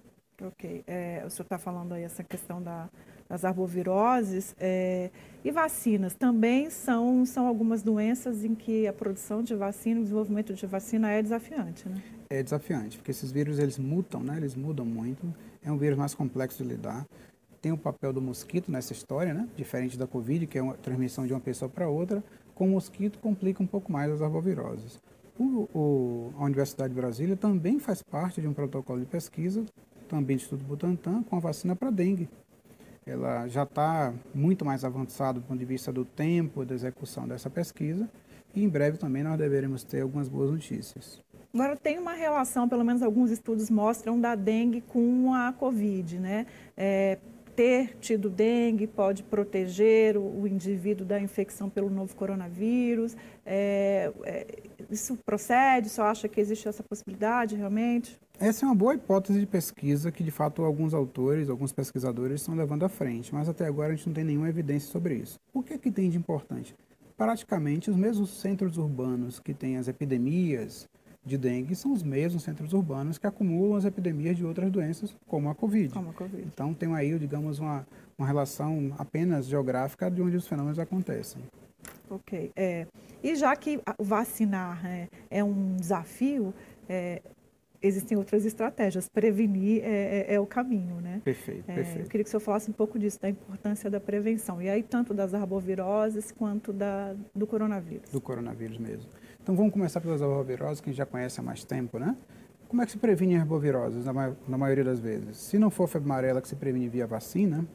Ok. 0.41 0.83
É, 0.87 1.23
o 1.25 1.29
senhor 1.29 1.43
está 1.43 1.57
falando 1.57 1.93
aí 1.93 2.03
essa 2.03 2.23
questão 2.23 2.61
da, 2.61 2.89
das 3.27 3.43
arboviroses 3.43 4.55
é, 4.59 5.11
e 5.43 5.51
vacinas 5.51 6.15
também 6.15 6.69
são, 6.69 7.25
são 7.25 7.45
algumas 7.45 7.83
doenças 7.83 8.43
em 8.43 8.55
que 8.55 8.87
a 8.87 8.93
produção 8.93 9.43
de 9.43 9.53
vacina, 9.53 9.99
o 9.99 10.03
desenvolvimento 10.03 10.53
de 10.53 10.65
vacina 10.65 11.11
é 11.11 11.21
desafiante, 11.21 11.87
né? 11.87 12.01
É 12.29 12.41
desafiante, 12.41 12.97
porque 12.97 13.11
esses 13.11 13.31
vírus 13.31 13.59
eles 13.59 13.77
mutam, 13.77 14.21
né? 14.21 14.37
Eles 14.37 14.55
mudam 14.55 14.85
muito. 14.85 15.33
É 15.61 15.71
um 15.71 15.77
vírus 15.77 15.97
mais 15.97 16.13
complexo 16.13 16.63
de 16.63 16.69
lidar. 16.69 17.05
Tem 17.61 17.71
o 17.71 17.77
papel 17.77 18.13
do 18.13 18.21
mosquito 18.21 18.71
nessa 18.71 18.93
história, 18.93 19.33
né? 19.33 19.47
Diferente 19.55 19.97
da 19.97 20.07
Covid, 20.07 20.47
que 20.47 20.57
é 20.57 20.61
uma 20.61 20.75
transmissão 20.75 21.27
de 21.27 21.33
uma 21.33 21.39
pessoa 21.41 21.67
para 21.67 21.89
outra, 21.89 22.23
com 22.55 22.67
o 22.67 22.69
mosquito 22.69 23.19
complica 23.19 23.61
um 23.61 23.67
pouco 23.67 23.91
mais 23.91 24.11
as 24.11 24.21
arboviroses. 24.21 24.99
O, 25.39 25.69
o, 25.73 26.33
a 26.37 26.43
Universidade 26.43 26.93
de 26.93 26.99
Brasília 26.99 27.37
também 27.37 27.79
faz 27.79 28.03
parte 28.03 28.41
de 28.41 28.47
um 28.47 28.53
protocolo 28.53 28.99
de 28.99 29.05
pesquisa 29.05 29.63
também 30.09 30.35
do 30.35 30.41
Instituto 30.41 30.65
Butantan, 30.65 31.23
com 31.23 31.37
a 31.37 31.39
vacina 31.39 31.75
para 31.75 31.89
dengue. 31.89 32.27
Ela 33.05 33.47
já 33.47 33.63
está 33.63 34.13
muito 34.35 34.65
mais 34.65 34.83
avançada 34.83 35.39
do 35.39 35.45
ponto 35.45 35.57
de 35.57 35.65
vista 35.65 35.93
do 35.93 36.03
tempo 36.03 36.65
da 36.65 36.75
execução 36.75 37.27
dessa 37.27 37.49
pesquisa 37.49 38.09
e 38.53 38.63
em 38.63 38.67
breve 38.67 38.97
também 38.97 39.23
nós 39.23 39.37
deveremos 39.37 39.83
ter 39.83 40.01
algumas 40.01 40.27
boas 40.27 40.51
notícias. 40.51 41.21
Agora, 41.53 41.75
tem 41.75 41.97
uma 41.97 42.13
relação, 42.13 42.69
pelo 42.69 42.83
menos 42.83 43.01
alguns 43.01 43.31
estudos 43.31 43.69
mostram, 43.69 44.19
da 44.19 44.35
dengue 44.35 44.81
com 44.81 45.33
a 45.33 45.51
Covid, 45.53 46.19
né? 46.19 46.45
É, 46.77 47.17
ter 47.59 47.97
tido 47.99 48.29
dengue 48.29 48.87
pode 48.87 49.21
proteger 49.21 50.15
o, 50.15 50.21
o, 50.21 50.47
indivíduo 50.47 51.05
da 51.05 51.19
infecção 51.19 51.69
pelo 51.69 51.89
novo 51.89 52.15
coronavírus. 52.15 53.17
É, 53.45 54.13
é, 54.23 54.47
isso 54.89 55.17
procede? 55.25 55.89
Só 55.89 56.03
acha 56.03 56.29
que 56.29 56.39
existe 56.39 56.69
essa 56.69 56.81
possibilidade 56.81 57.57
realmente? 57.57 58.17
Essa 58.39 58.63
é 58.63 58.69
uma 58.69 58.75
boa 58.75 58.95
hipótese 58.95 59.41
de 59.41 59.45
pesquisa 59.45 60.09
que, 60.09 60.23
de 60.23 60.31
fato, 60.31 60.63
alguns 60.63 60.93
autores, 60.93 61.49
alguns 61.49 61.73
pesquisadores 61.73 62.39
estão 62.39 62.55
levando 62.55 62.85
à 62.85 62.89
frente, 62.89 63.35
mas 63.35 63.49
até 63.49 63.65
agora 63.65 63.91
a 63.91 63.95
gente 63.97 64.07
não 64.07 64.13
tem 64.13 64.23
nenhuma 64.23 64.47
evidência 64.47 64.89
sobre 64.89 65.15
isso. 65.15 65.37
O 65.53 65.61
que, 65.61 65.73
é 65.73 65.77
que 65.77 65.91
tem 65.91 66.09
de 66.09 66.17
importante? 66.17 66.73
Praticamente 67.17 67.91
os 67.91 67.97
mesmos 67.97 68.39
centros 68.39 68.77
urbanos 68.77 69.37
que 69.37 69.53
têm 69.53 69.75
as 69.75 69.89
epidemias 69.89 70.87
de 71.25 71.37
dengue 71.37 71.75
são 71.75 71.91
os 71.91 72.01
mesmos 72.01 72.43
centros 72.43 72.73
urbanos 72.73 73.17
que 73.17 73.27
acumulam 73.27 73.77
as 73.77 73.85
epidemias 73.85 74.37
de 74.37 74.45
outras 74.45 74.71
doenças, 74.71 75.15
como 75.27 75.49
a 75.49 75.55
Covid. 75.55 75.93
Como 75.93 76.09
a 76.09 76.13
COVID. 76.13 76.43
Então, 76.45 76.73
tem 76.73 76.93
aí, 76.95 77.17
digamos, 77.19 77.59
uma, 77.59 77.85
uma 78.17 78.25
relação 78.25 78.93
apenas 78.97 79.45
geográfica 79.45 80.09
de 80.09 80.21
onde 80.21 80.37
os 80.37 80.47
fenômenos 80.47 80.79
acontecem. 80.79 81.41
Ok. 82.09 82.51
É, 82.55 82.87
e 83.23 83.35
já 83.35 83.55
que 83.55 83.79
vacinar 83.99 84.85
é, 84.85 85.07
é 85.29 85.43
um 85.43 85.75
desafio, 85.75 86.53
é, 86.87 87.21
existem 87.81 88.17
outras 88.17 88.45
estratégias. 88.45 89.07
Prevenir 89.07 89.83
é, 89.83 90.25
é, 90.27 90.33
é 90.35 90.39
o 90.39 90.45
caminho, 90.45 90.95
né? 91.01 91.21
Perfeito, 91.23 91.69
é, 91.69 91.75
perfeito. 91.75 92.05
Eu 92.05 92.09
queria 92.09 92.23
que 92.23 92.27
o 92.27 92.31
senhor 92.31 92.41
falasse 92.41 92.69
um 92.69 92.73
pouco 92.73 92.97
disso, 92.97 93.19
da 93.21 93.29
importância 93.29 93.89
da 93.89 93.99
prevenção. 93.99 94.61
E 94.61 94.69
aí, 94.69 94.83
tanto 94.83 95.13
das 95.13 95.33
arboviroses 95.33 96.31
quanto 96.31 96.73
da, 96.73 97.15
do 97.35 97.45
coronavírus. 97.45 98.09
Do 98.09 98.21
coronavírus 98.21 98.77
mesmo. 98.77 99.09
Então, 99.49 99.57
vamos 99.57 99.73
começar 99.73 99.99
pelas 99.99 100.21
arboviroses, 100.21 100.79
que 100.79 100.91
a 100.91 100.93
gente 100.93 100.97
já 100.99 101.07
conhece 101.07 101.39
há 101.39 101.43
mais 101.43 101.63
tempo, 101.63 101.97
né? 101.97 102.15
Como 102.67 102.83
é 102.83 102.85
que 102.85 102.91
se 102.91 102.99
previne 102.99 103.35
arboviroses, 103.35 104.05
na, 104.05 104.13
ma 104.13 104.31
na 104.47 104.59
maioria 104.59 104.83
das 104.83 104.99
vezes? 104.99 105.37
Se 105.37 105.57
não 105.57 105.71
for 105.71 105.87
febre 105.87 106.05
amarela 106.05 106.39
que 106.39 106.47
se 106.47 106.55
previne 106.55 106.87
via 106.87 107.07
vacina, 107.07 107.65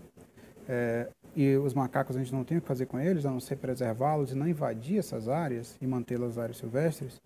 é, 0.69 1.09
e 1.35 1.57
os 1.57 1.75
macacos 1.75 2.15
a 2.15 2.21
gente 2.21 2.33
não 2.33 2.45
tem 2.45 2.59
o 2.59 2.61
que 2.61 2.69
fazer 2.69 2.87
com 2.87 3.01
eles, 3.01 3.27
a 3.27 3.31
não 3.33 3.41
ser 3.41 3.57
preservá-los 3.57 4.31
e 4.31 4.37
não 4.37 4.47
invadir 4.47 5.01
essas 5.01 5.29
áreas 5.29 5.77
e 5.81 5.87
mantê-las 5.89 6.39
áreas 6.39 6.59
silvestres, 6.59 7.21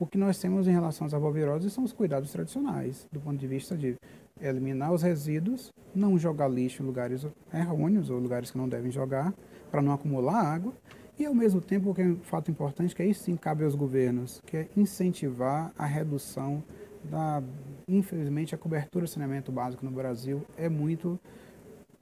o 0.00 0.04
que 0.04 0.18
nós 0.18 0.36
temos 0.36 0.66
em 0.66 0.72
relação 0.72 1.06
às 1.06 1.14
arboviroses 1.14 1.72
são 1.72 1.84
os 1.84 1.92
cuidados 1.92 2.32
tradicionais, 2.32 3.06
do 3.12 3.20
ponto 3.20 3.38
de 3.38 3.46
vista 3.46 3.76
de 3.76 3.94
eliminar 4.40 4.92
os 4.92 5.02
resíduos, 5.02 5.72
não 5.94 6.18
jogar 6.18 6.48
lixo 6.48 6.82
em 6.82 6.86
lugares 6.86 7.24
errôneos 7.54 8.10
ou 8.10 8.18
lugares 8.18 8.50
que 8.50 8.58
não 8.58 8.68
devem 8.68 8.90
jogar, 8.90 9.32
para 9.70 9.80
não 9.80 9.92
acumular 9.92 10.42
água, 10.42 10.72
e 11.22 11.26
ao 11.26 11.34
mesmo 11.34 11.60
tempo, 11.60 11.94
que 11.94 12.02
é 12.02 12.06
um 12.06 12.16
fato 12.16 12.50
importante, 12.50 12.94
que 12.94 13.02
aí 13.02 13.14
sim 13.14 13.36
cabe 13.36 13.64
aos 13.64 13.74
governos, 13.74 14.40
que 14.44 14.56
é 14.56 14.68
incentivar 14.76 15.72
a 15.78 15.86
redução 15.86 16.62
da, 17.04 17.42
infelizmente, 17.88 18.54
a 18.54 18.58
cobertura 18.58 19.04
de 19.04 19.10
saneamento 19.10 19.50
básico 19.50 19.84
no 19.84 19.90
Brasil 19.90 20.42
é 20.56 20.68
muito 20.68 21.18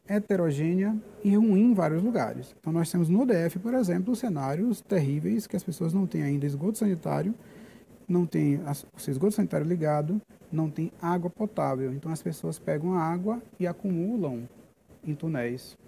heterogênea 0.08 0.96
e 1.22 1.36
ruim 1.36 1.70
em 1.70 1.74
vários 1.74 2.02
lugares. 2.02 2.54
Então 2.58 2.72
nós 2.72 2.90
temos 2.90 3.08
no 3.08 3.24
DF, 3.24 3.58
por 3.60 3.74
exemplo, 3.74 4.16
cenários 4.16 4.80
terríveis 4.80 5.46
que 5.46 5.54
as 5.54 5.62
pessoas 5.62 5.92
não 5.92 6.06
têm 6.06 6.22
ainda 6.22 6.46
esgoto 6.46 6.78
sanitário 6.78 7.34
não 8.10 8.26
tem 8.26 8.56
o 8.56 9.10
esgoto 9.10 9.32
sanitário 9.32 9.64
ligado, 9.64 10.20
não 10.50 10.68
tem 10.68 10.90
água 11.00 11.30
potável. 11.30 11.94
Então 11.94 12.10
as 12.10 12.20
pessoas 12.20 12.58
pegam 12.58 12.92
a 12.94 13.00
água 13.00 13.40
e 13.58 13.68
acumulam 13.68 14.48
em 15.04 15.14
túneis, 15.14 15.78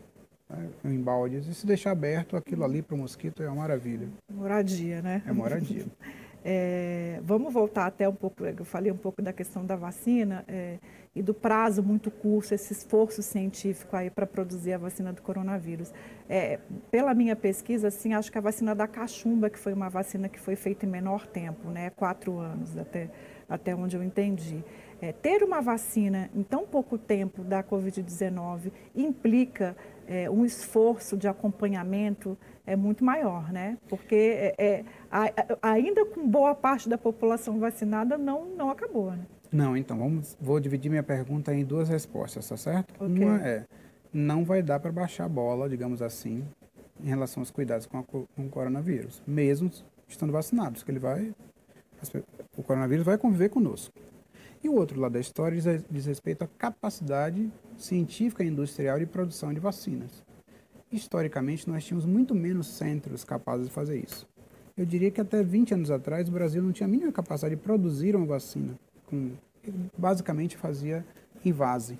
em 0.84 1.00
baldes. 1.00 1.46
E 1.46 1.54
se 1.54 1.66
deixar 1.66 1.92
aberto, 1.92 2.36
aquilo 2.36 2.64
ali 2.64 2.82
para 2.82 2.94
o 2.94 2.98
mosquito 2.98 3.42
é 3.42 3.46
uma 3.46 3.56
maravilha. 3.56 4.08
Moradia, 4.30 5.02
né? 5.02 5.22
É 5.26 5.32
moradia. 5.32 5.86
É, 6.44 7.20
vamos 7.22 7.52
voltar 7.52 7.86
até 7.86 8.08
um 8.08 8.14
pouco, 8.14 8.44
eu 8.44 8.64
falei 8.64 8.90
um 8.90 8.96
pouco 8.96 9.22
da 9.22 9.32
questão 9.32 9.64
da 9.64 9.76
vacina 9.76 10.44
é, 10.48 10.78
e 11.14 11.22
do 11.22 11.32
prazo 11.32 11.82
muito 11.84 12.10
curto, 12.10 12.52
esse 12.52 12.72
esforço 12.72 13.22
científico 13.22 13.94
aí 13.94 14.10
para 14.10 14.26
produzir 14.26 14.72
a 14.72 14.78
vacina 14.78 15.12
do 15.12 15.22
coronavírus. 15.22 15.92
É, 16.28 16.58
pela 16.90 17.14
minha 17.14 17.36
pesquisa, 17.36 17.88
assim, 17.88 18.12
acho 18.12 18.32
que 18.32 18.38
a 18.38 18.40
vacina 18.40 18.74
da 18.74 18.88
cachumba, 18.88 19.48
que 19.48 19.58
foi 19.58 19.72
uma 19.72 19.88
vacina 19.88 20.28
que 20.28 20.40
foi 20.40 20.56
feita 20.56 20.84
em 20.84 20.88
menor 20.88 21.26
tempo, 21.28 21.68
né, 21.68 21.90
quatro 21.90 22.38
anos, 22.38 22.76
até, 22.76 23.08
até 23.48 23.72
onde 23.74 23.96
eu 23.96 24.02
entendi. 24.02 24.64
É, 25.00 25.12
ter 25.12 25.42
uma 25.42 25.60
vacina 25.60 26.30
em 26.34 26.42
tão 26.42 26.66
pouco 26.66 26.96
tempo 26.96 27.42
da 27.42 27.62
Covid-19 27.62 28.72
implica 28.94 29.76
é, 30.12 30.30
um 30.30 30.44
esforço 30.44 31.16
de 31.16 31.26
acompanhamento 31.26 32.36
é 32.66 32.76
muito 32.76 33.02
maior, 33.02 33.50
né? 33.50 33.78
Porque 33.88 34.14
é, 34.14 34.54
é 34.58 34.84
a, 35.10 35.32
ainda 35.62 36.04
com 36.04 36.28
boa 36.28 36.54
parte 36.54 36.86
da 36.86 36.98
população 36.98 37.58
vacinada 37.58 38.18
não, 38.18 38.44
não 38.44 38.70
acabou, 38.70 39.12
né? 39.12 39.26
Não, 39.50 39.74
então 39.74 39.98
vamos, 39.98 40.36
vou 40.38 40.60
dividir 40.60 40.90
minha 40.90 41.02
pergunta 41.02 41.54
em 41.54 41.64
duas 41.64 41.88
respostas, 41.88 42.46
tá 42.46 42.56
certo? 42.58 42.92
Okay. 43.02 43.24
Uma 43.24 43.40
é, 43.46 43.64
não 44.12 44.44
vai 44.44 44.62
dar 44.62 44.78
para 44.80 44.92
baixar 44.92 45.24
a 45.24 45.28
bola, 45.28 45.66
digamos 45.66 46.02
assim, 46.02 46.44
em 47.02 47.08
relação 47.08 47.40
aos 47.40 47.50
cuidados 47.50 47.86
com, 47.86 47.98
a, 47.98 48.02
com 48.02 48.26
o 48.36 48.48
coronavírus, 48.50 49.22
mesmo 49.26 49.70
estando 50.06 50.32
vacinados, 50.32 50.82
que 50.82 50.90
ele 50.90 50.98
vai, 50.98 51.34
o 52.56 52.62
coronavírus 52.62 53.04
vai 53.04 53.16
conviver 53.16 53.48
conosco. 53.48 53.94
E 54.62 54.68
o 54.68 54.74
outro 54.74 55.00
lado 55.00 55.12
da 55.12 55.20
história 55.20 55.60
diz, 55.60 55.84
diz 55.90 56.06
respeito 56.06 56.42
à 56.44 56.46
capacidade 56.46 57.50
científica 57.76 58.44
e 58.44 58.48
industrial 58.48 58.98
de 58.98 59.06
produção 59.06 59.52
de 59.52 59.58
vacinas. 59.58 60.22
Historicamente, 60.90 61.68
nós 61.68 61.84
tínhamos 61.84 62.06
muito 62.06 62.34
menos 62.34 62.68
centros 62.68 63.24
capazes 63.24 63.66
de 63.66 63.72
fazer 63.72 63.98
isso. 63.98 64.26
Eu 64.76 64.86
diria 64.86 65.10
que 65.10 65.20
até 65.20 65.42
20 65.42 65.74
anos 65.74 65.90
atrás, 65.90 66.28
o 66.28 66.32
Brasil 66.32 66.62
não 66.62 66.70
tinha 66.70 66.86
a 66.86 66.90
mínima 66.90 67.10
capacidade 67.10 67.56
de 67.56 67.60
produzir 67.60 68.14
uma 68.14 68.24
vacina, 68.24 68.78
com, 69.06 69.32
basicamente 69.98 70.56
fazia 70.56 71.04
em 71.44 71.52
vase. 71.52 71.98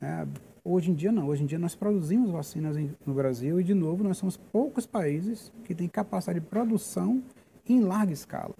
É, 0.00 0.26
hoje 0.64 0.90
em 0.90 0.94
dia, 0.94 1.10
não. 1.10 1.26
Hoje 1.26 1.42
em 1.42 1.46
dia, 1.46 1.58
nós 1.58 1.74
produzimos 1.74 2.30
vacinas 2.30 2.76
em, 2.76 2.94
no 3.04 3.12
Brasil 3.12 3.60
e, 3.60 3.64
de 3.64 3.74
novo, 3.74 4.04
nós 4.04 4.18
somos 4.18 4.36
poucos 4.36 4.86
países 4.86 5.52
que 5.64 5.74
têm 5.74 5.88
capacidade 5.88 6.40
de 6.40 6.46
produção 6.46 7.22
em 7.68 7.80
larga 7.80 8.12
escala. 8.12 8.54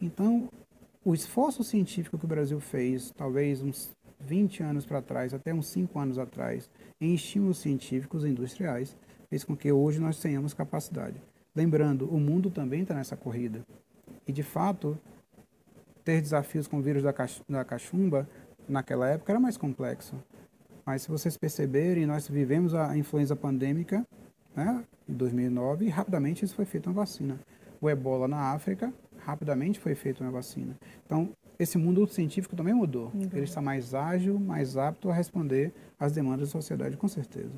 Então, 0.00 0.48
o 1.04 1.14
esforço 1.14 1.64
científico 1.64 2.18
que 2.18 2.24
o 2.24 2.28
Brasil 2.28 2.60
fez, 2.60 3.10
talvez 3.16 3.62
uns 3.62 3.90
20 4.20 4.62
anos 4.62 4.84
para 4.84 5.00
trás, 5.00 5.32
até 5.32 5.52
uns 5.52 5.66
5 5.68 5.98
anos 5.98 6.18
atrás, 6.18 6.70
em 7.00 7.14
estímulos 7.14 7.58
científicos 7.58 8.24
industriais, 8.24 8.96
fez 9.28 9.42
com 9.44 9.56
que 9.56 9.72
hoje 9.72 9.98
nós 9.98 10.20
tenhamos 10.20 10.52
capacidade. 10.52 11.20
Lembrando, 11.54 12.06
o 12.08 12.20
mundo 12.20 12.50
também 12.50 12.82
está 12.82 12.94
nessa 12.94 13.16
corrida. 13.16 13.64
E, 14.26 14.32
de 14.32 14.42
fato, 14.42 14.98
ter 16.04 16.20
desafios 16.20 16.68
com 16.68 16.78
o 16.78 16.82
vírus 16.82 17.02
da, 17.02 17.14
da 17.48 17.64
cachumba, 17.64 18.28
naquela 18.68 19.08
época, 19.08 19.32
era 19.32 19.40
mais 19.40 19.56
complexo. 19.56 20.14
Mas, 20.84 21.02
se 21.02 21.08
vocês 21.08 21.36
perceberem, 21.36 22.06
nós 22.06 22.28
vivemos 22.28 22.74
a 22.74 22.96
influenza 22.96 23.34
pandêmica 23.34 24.06
né, 24.54 24.84
em 25.08 25.14
2009 25.14 25.86
e 25.86 25.88
rapidamente 25.88 26.44
isso 26.44 26.54
foi 26.54 26.64
feito 26.64 26.88
uma 26.88 26.94
vacina. 26.94 27.40
O 27.80 27.88
ebola 27.88 28.28
na 28.28 28.52
África, 28.52 28.92
rapidamente 29.24 29.78
foi 29.78 29.94
feita 29.94 30.22
uma 30.22 30.30
vacina. 30.30 30.76
Então, 31.06 31.30
esse 31.58 31.76
mundo 31.76 32.06
científico 32.06 32.56
também 32.56 32.74
mudou. 32.74 33.10
Uhum. 33.14 33.28
Ele 33.32 33.44
está 33.44 33.60
mais 33.60 33.94
ágil, 33.94 34.38
mais 34.38 34.76
apto 34.76 35.10
a 35.10 35.14
responder 35.14 35.72
às 35.98 36.12
demandas 36.12 36.48
da 36.48 36.52
sociedade, 36.52 36.96
com 36.96 37.08
certeza. 37.08 37.52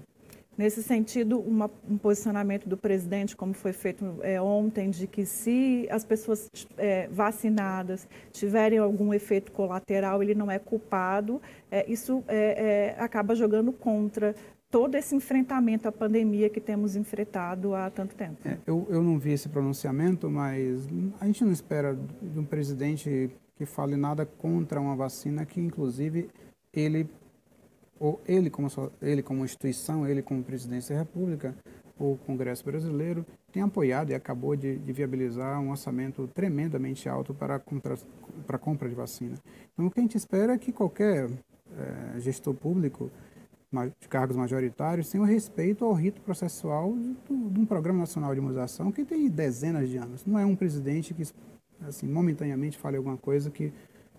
Nesse 0.56 0.82
sentido, 0.82 1.40
uma, 1.40 1.70
um 1.88 1.96
posicionamento 1.96 2.68
do 2.68 2.76
presidente, 2.76 3.34
como 3.34 3.54
foi 3.54 3.72
feito 3.72 4.18
é, 4.20 4.40
ontem, 4.40 4.90
de 4.90 5.06
que 5.06 5.24
se 5.24 5.88
as 5.90 6.04
pessoas 6.04 6.50
é, 6.76 7.08
vacinadas 7.08 8.06
tiverem 8.32 8.78
algum 8.78 9.14
efeito 9.14 9.50
colateral, 9.50 10.22
ele 10.22 10.34
não 10.34 10.50
é 10.50 10.58
culpado, 10.58 11.40
é, 11.70 11.90
isso 11.90 12.22
é, 12.28 12.94
é, 12.98 13.02
acaba 13.02 13.34
jogando 13.34 13.72
contra 13.72 14.34
todo 14.72 14.94
esse 14.94 15.14
enfrentamento 15.14 15.86
à 15.86 15.92
pandemia 15.92 16.48
que 16.48 16.58
temos 16.58 16.96
enfrentado 16.96 17.74
há 17.74 17.90
tanto 17.90 18.16
tempo. 18.16 18.38
É, 18.48 18.56
eu, 18.66 18.86
eu 18.88 19.02
não 19.02 19.18
vi 19.18 19.32
esse 19.32 19.50
pronunciamento, 19.50 20.30
mas 20.30 20.88
a 21.20 21.26
gente 21.26 21.44
não 21.44 21.52
espera 21.52 21.94
de 21.94 22.38
um 22.38 22.44
presidente 22.44 23.30
que 23.54 23.66
fale 23.66 23.96
nada 23.96 24.24
contra 24.24 24.80
uma 24.80 24.96
vacina 24.96 25.44
que, 25.44 25.60
inclusive, 25.60 26.30
ele 26.72 27.06
ou 28.00 28.20
ele 28.26 28.50
como, 28.50 28.66
ele 29.00 29.22
como 29.22 29.44
instituição, 29.44 30.08
ele 30.08 30.22
como 30.22 30.42
presidência 30.42 30.96
da 30.96 31.02
República, 31.02 31.54
o 31.96 32.16
Congresso 32.26 32.64
Brasileiro, 32.64 33.24
tem 33.52 33.62
apoiado 33.62 34.10
e 34.10 34.14
acabou 34.14 34.56
de, 34.56 34.76
de 34.76 34.92
viabilizar 34.92 35.60
um 35.60 35.70
orçamento 35.70 36.26
tremendamente 36.34 37.08
alto 37.08 37.32
para 37.32 37.56
a 37.56 37.58
compra, 37.60 37.96
para 38.44 38.58
compra 38.58 38.88
de 38.88 38.94
vacina. 38.94 39.36
Então, 39.72 39.86
o 39.86 39.90
que 39.90 40.00
a 40.00 40.02
gente 40.02 40.16
espera 40.16 40.54
é 40.54 40.58
que 40.58 40.72
qualquer 40.72 41.28
é, 41.78 42.18
gestor 42.18 42.54
público 42.54 43.08
de 43.98 44.08
cargos 44.08 44.36
majoritários 44.36 45.10
tenha 45.10 45.22
o 45.22 45.26
respeito 45.26 45.84
ao 45.84 45.92
rito 45.94 46.20
processual 46.20 46.94
de, 46.94 47.14
de 47.50 47.60
um 47.60 47.64
Programa 47.64 48.00
Nacional 48.00 48.32
de 48.34 48.38
Imunização 48.38 48.92
que 48.92 49.04
tem 49.04 49.28
dezenas 49.28 49.88
de 49.88 49.96
anos. 49.96 50.26
Não 50.26 50.38
é 50.38 50.44
um 50.44 50.54
presidente 50.54 51.14
que, 51.14 51.22
assim, 51.80 52.06
momentaneamente 52.06 52.76
fale 52.76 52.98
alguma 52.98 53.16
coisa 53.16 53.50
que 53.50 53.72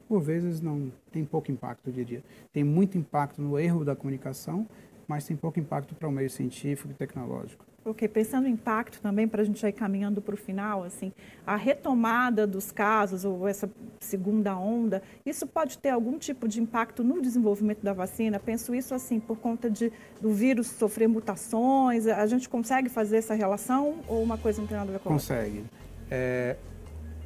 por 0.07 0.21
vezes 0.21 0.59
não 0.59 0.91
tem 1.11 1.23
pouco 1.23 1.51
impacto, 1.51 1.87
eu 1.87 1.93
diria. 1.93 2.23
Tem 2.51 2.63
muito 2.63 2.97
impacto 2.97 3.41
no 3.41 3.57
erro 3.59 3.85
da 3.85 3.95
comunicação, 3.95 4.67
mas 5.07 5.25
tem 5.25 5.37
pouco 5.37 5.59
impacto 5.59 5.95
para 5.95 6.07
o 6.07 6.11
meio 6.11 6.29
científico 6.29 6.91
e 6.91 6.93
tecnológico. 6.93 7.65
Ok, 7.85 8.07
pensando 8.07 8.47
em 8.47 8.51
impacto 8.51 9.01
também, 9.01 9.27
para 9.27 9.41
a 9.41 9.45
gente 9.45 9.65
ir 9.65 9.73
caminhando 9.73 10.21
para 10.21 10.33
o 10.33 10.37
final, 10.37 10.83
assim, 10.83 11.11
a 11.45 11.57
retomada 11.57 12.47
dos 12.47 12.71
casos 12.71 13.25
ou 13.25 13.45
essa 13.45 13.69
segunda 13.99 14.57
onda, 14.57 15.03
isso 15.25 15.45
pode 15.45 15.77
ter 15.77 15.89
algum 15.89 16.17
tipo 16.17 16.47
de 16.47 16.61
impacto 16.61 17.03
no 17.03 17.21
desenvolvimento 17.21 17.83
da 17.83 17.91
vacina? 17.91 18.39
Penso 18.39 18.73
isso 18.73 18.95
assim, 18.95 19.19
por 19.19 19.37
conta 19.37 19.69
de, 19.69 19.91
do 20.21 20.31
vírus 20.31 20.67
sofrer 20.67 21.09
mutações, 21.09 22.07
a 22.07 22.25
gente 22.25 22.47
consegue 22.47 22.87
fazer 22.87 23.17
essa 23.17 23.33
relação 23.33 23.99
ou 24.07 24.23
uma 24.23 24.37
coisa 24.37 24.61
não 24.61 24.67
tem 24.67 24.77
nada 24.77 24.89
a 24.89 24.93
ver 24.93 24.99
com? 24.99 25.09
Consegue. 25.09 25.65
É, 26.09 26.55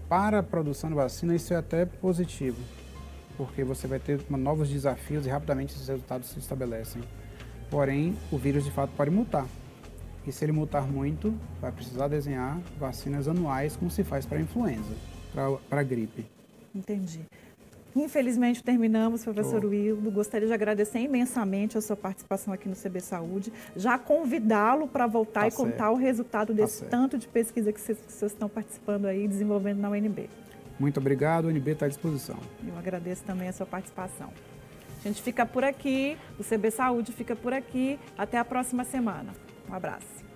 para 0.10 0.39
a 0.39 0.43
produção 0.43 0.89
de 0.89 0.96
vacina, 0.96 1.36
isso 1.36 1.54
é 1.54 1.58
até 1.58 1.86
positivo, 1.86 2.58
porque 3.38 3.63
você 3.63 3.86
vai 3.86 4.00
ter 4.00 4.20
novos 4.28 4.70
desafios 4.70 5.28
e 5.28 5.30
rapidamente 5.30 5.76
esses 5.76 5.88
resultados 5.88 6.30
se 6.30 6.39
estabelecem. 6.39 7.04
Porém, 7.70 8.17
o 8.32 8.38
vírus 8.39 8.63
de 8.63 8.72
fato 8.72 8.91
pode 8.98 9.12
mutar. 9.12 9.46
E 10.28 10.32
se 10.34 10.44
ele 10.44 10.52
mutar 10.52 10.86
muito, 10.86 11.34
vai 11.62 11.72
precisar 11.72 12.10
desenhar 12.10 12.60
vacinas 12.78 13.30
anuais, 13.30 13.78
como 13.78 13.90
se 13.90 14.04
faz 14.04 14.26
para 14.26 14.38
a 14.38 14.42
influenza, 14.42 14.94
para 15.70 15.80
a 15.80 15.84
gripe. 15.84 16.26
Entendi. 16.76 17.22
Infelizmente 17.96 18.62
terminamos, 18.62 19.24
professor 19.24 19.63
oh. 19.63 19.70
Wildo. 19.70 20.12
Gostaria 20.12 20.46
de 20.46 20.54
agradecer 20.54 21.00
imensamente 21.00 21.78
a 21.78 21.82
sua 21.82 21.96
participação 21.96 22.54
aqui 22.54 22.68
no 22.68 22.76
CB 22.76 23.00
Saúde. 23.00 23.54
Já 23.74 23.98
convidá-lo 23.98 24.86
para 24.86 25.08
voltar 25.08 25.42
tá 25.42 25.48
e 25.48 25.52
contar 25.52 25.86
certo. 25.86 25.94
o 25.94 25.96
resultado 25.96 26.48
tá 26.48 26.54
desse 26.54 26.84
tá 26.84 26.90
tanto 26.90 27.18
de 27.18 27.26
pesquisa 27.26 27.72
que 27.72 27.80
vocês, 27.80 27.98
vocês 28.06 28.34
estão 28.34 28.50
participando 28.50 29.06
aí, 29.06 29.30
desenvolvendo 29.30 29.80
na 29.80 29.90
UNB. 29.90 30.30
Muito 30.78 31.00
obrigado, 31.00 31.46
o 31.46 31.48
UNB 31.48 31.72
está 31.72 31.86
à 31.86 31.90
disposição. 31.90 32.38
Eu 32.68 32.78
agradeço 32.78 33.24
também 33.24 33.48
a 33.48 33.54
sua 33.54 33.66
participação. 33.66 34.30
A 35.04 35.08
gente 35.08 35.22
fica 35.22 35.46
por 35.46 35.63
aqui, 35.63 36.18
o 36.38 36.44
CB 36.44 36.70
Saúde 36.70 37.13
fica 37.13 37.34
por 37.34 37.54
aqui. 37.54 37.98
Até 38.18 38.38
a 38.38 38.44
próxima 38.44 38.84
semana. 38.84 39.47
Um 39.70 39.74
abraço. 39.76 40.27